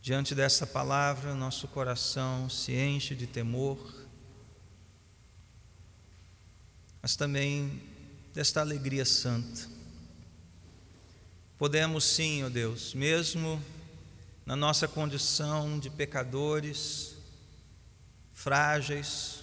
diante 0.00 0.34
dessa 0.34 0.66
palavra, 0.66 1.34
nosso 1.34 1.68
coração 1.68 2.48
se 2.48 2.72
enche 2.72 3.14
de 3.14 3.26
temor, 3.26 3.78
mas 7.02 7.16
também 7.16 7.82
desta 8.32 8.60
alegria 8.60 9.04
santa 9.04 9.76
podemos 11.58 12.04
sim, 12.04 12.44
ó 12.44 12.48
Deus, 12.48 12.94
mesmo 12.94 13.62
na 14.46 14.54
nossa 14.54 14.86
condição 14.86 15.76
de 15.76 15.90
pecadores, 15.90 17.16
frágeis, 18.32 19.40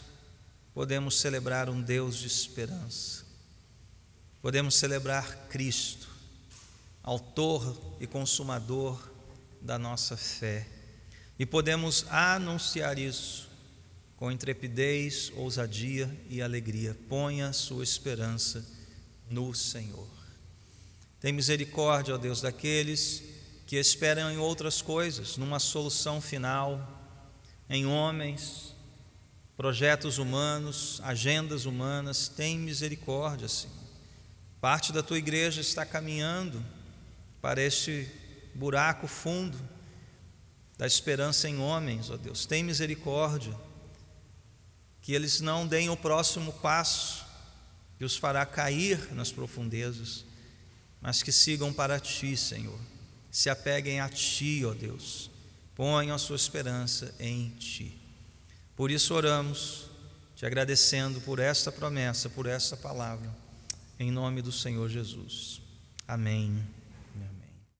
podemos 0.74 1.20
celebrar 1.20 1.70
um 1.70 1.82
Deus 1.82 2.16
de 2.16 2.28
esperança. 2.28 3.26
Podemos 4.42 4.76
celebrar 4.76 5.50
Cristo, 5.50 6.08
Autor 7.04 7.98
e 8.00 8.08
Consumador 8.08 8.98
da 9.62 9.78
nossa 9.78 10.16
fé. 10.16 10.66
E 11.38 11.46
podemos 11.46 12.06
anunciar 12.10 12.98
isso 12.98 13.50
com 14.16 14.32
intrepidez, 14.32 15.34
ousadia 15.36 16.10
e 16.30 16.42
alegria. 16.42 16.98
Ponha 17.10 17.52
sua 17.52 17.84
esperança 17.84 18.66
no 19.30 19.54
Senhor. 19.54 20.08
Tem 21.20 21.34
misericórdia, 21.34 22.16
ó 22.16 22.18
Deus, 22.18 22.40
daqueles 22.40 23.34
que 23.74 23.80
esperam 23.80 24.30
em 24.30 24.38
outras 24.38 24.84
coisas, 24.84 25.36
numa 25.36 25.58
solução 25.58 26.22
final, 26.22 26.80
em 27.68 27.88
homens, 27.88 28.76
projetos 29.58 30.20
humanos, 30.20 31.02
agendas 31.04 31.66
humanas. 31.66 32.28
Tem 32.28 32.60
misericórdia, 32.60 33.48
Senhor. 33.48 33.76
Parte 34.62 34.94
da 34.94 35.02
tua 35.02 35.18
igreja 35.18 35.60
está 35.60 35.84
caminhando 35.88 36.64
para 37.42 37.64
este 37.64 38.08
buraco 38.54 39.08
fundo 39.08 39.58
da 40.78 40.86
esperança 40.86 41.50
em 41.50 41.58
homens, 41.58 42.12
ó 42.12 42.16
Deus. 42.16 42.46
Tem 42.46 42.64
misericórdia 42.64 43.60
que 45.02 45.14
eles 45.14 45.42
não 45.42 45.66
deem 45.66 45.90
o 45.90 45.98
próximo 45.98 46.54
passo 46.54 47.26
que 47.98 48.06
os 48.06 48.16
fará 48.16 48.46
cair 48.46 49.12
nas 49.16 49.32
profundezas, 49.32 50.26
mas 51.02 51.24
que 51.24 51.32
sigam 51.32 51.74
para 51.74 52.00
ti, 52.00 52.38
Senhor. 52.38 52.93
Se 53.34 53.50
apeguem 53.50 54.00
a 54.00 54.08
ti, 54.08 54.64
ó 54.64 54.76
Deus. 54.76 55.32
Ponham 55.76 56.16
a 56.16 56.20
sua 56.20 56.36
esperança 56.36 57.16
em 57.20 57.50
ti. 57.58 57.98
Por 58.76 58.92
isso 58.92 59.12
oramos, 59.16 59.90
te 60.36 60.46
agradecendo 60.46 61.20
por 61.20 61.40
esta 61.40 61.72
promessa, 61.72 62.30
por 62.30 62.46
esta 62.46 62.78
palavra, 62.78 63.28
em 64.00 64.12
nome 64.12 64.44
do 64.44 64.52
Senhor 64.52 64.88
Jesus. 64.88 65.60
Amém. 66.08 66.64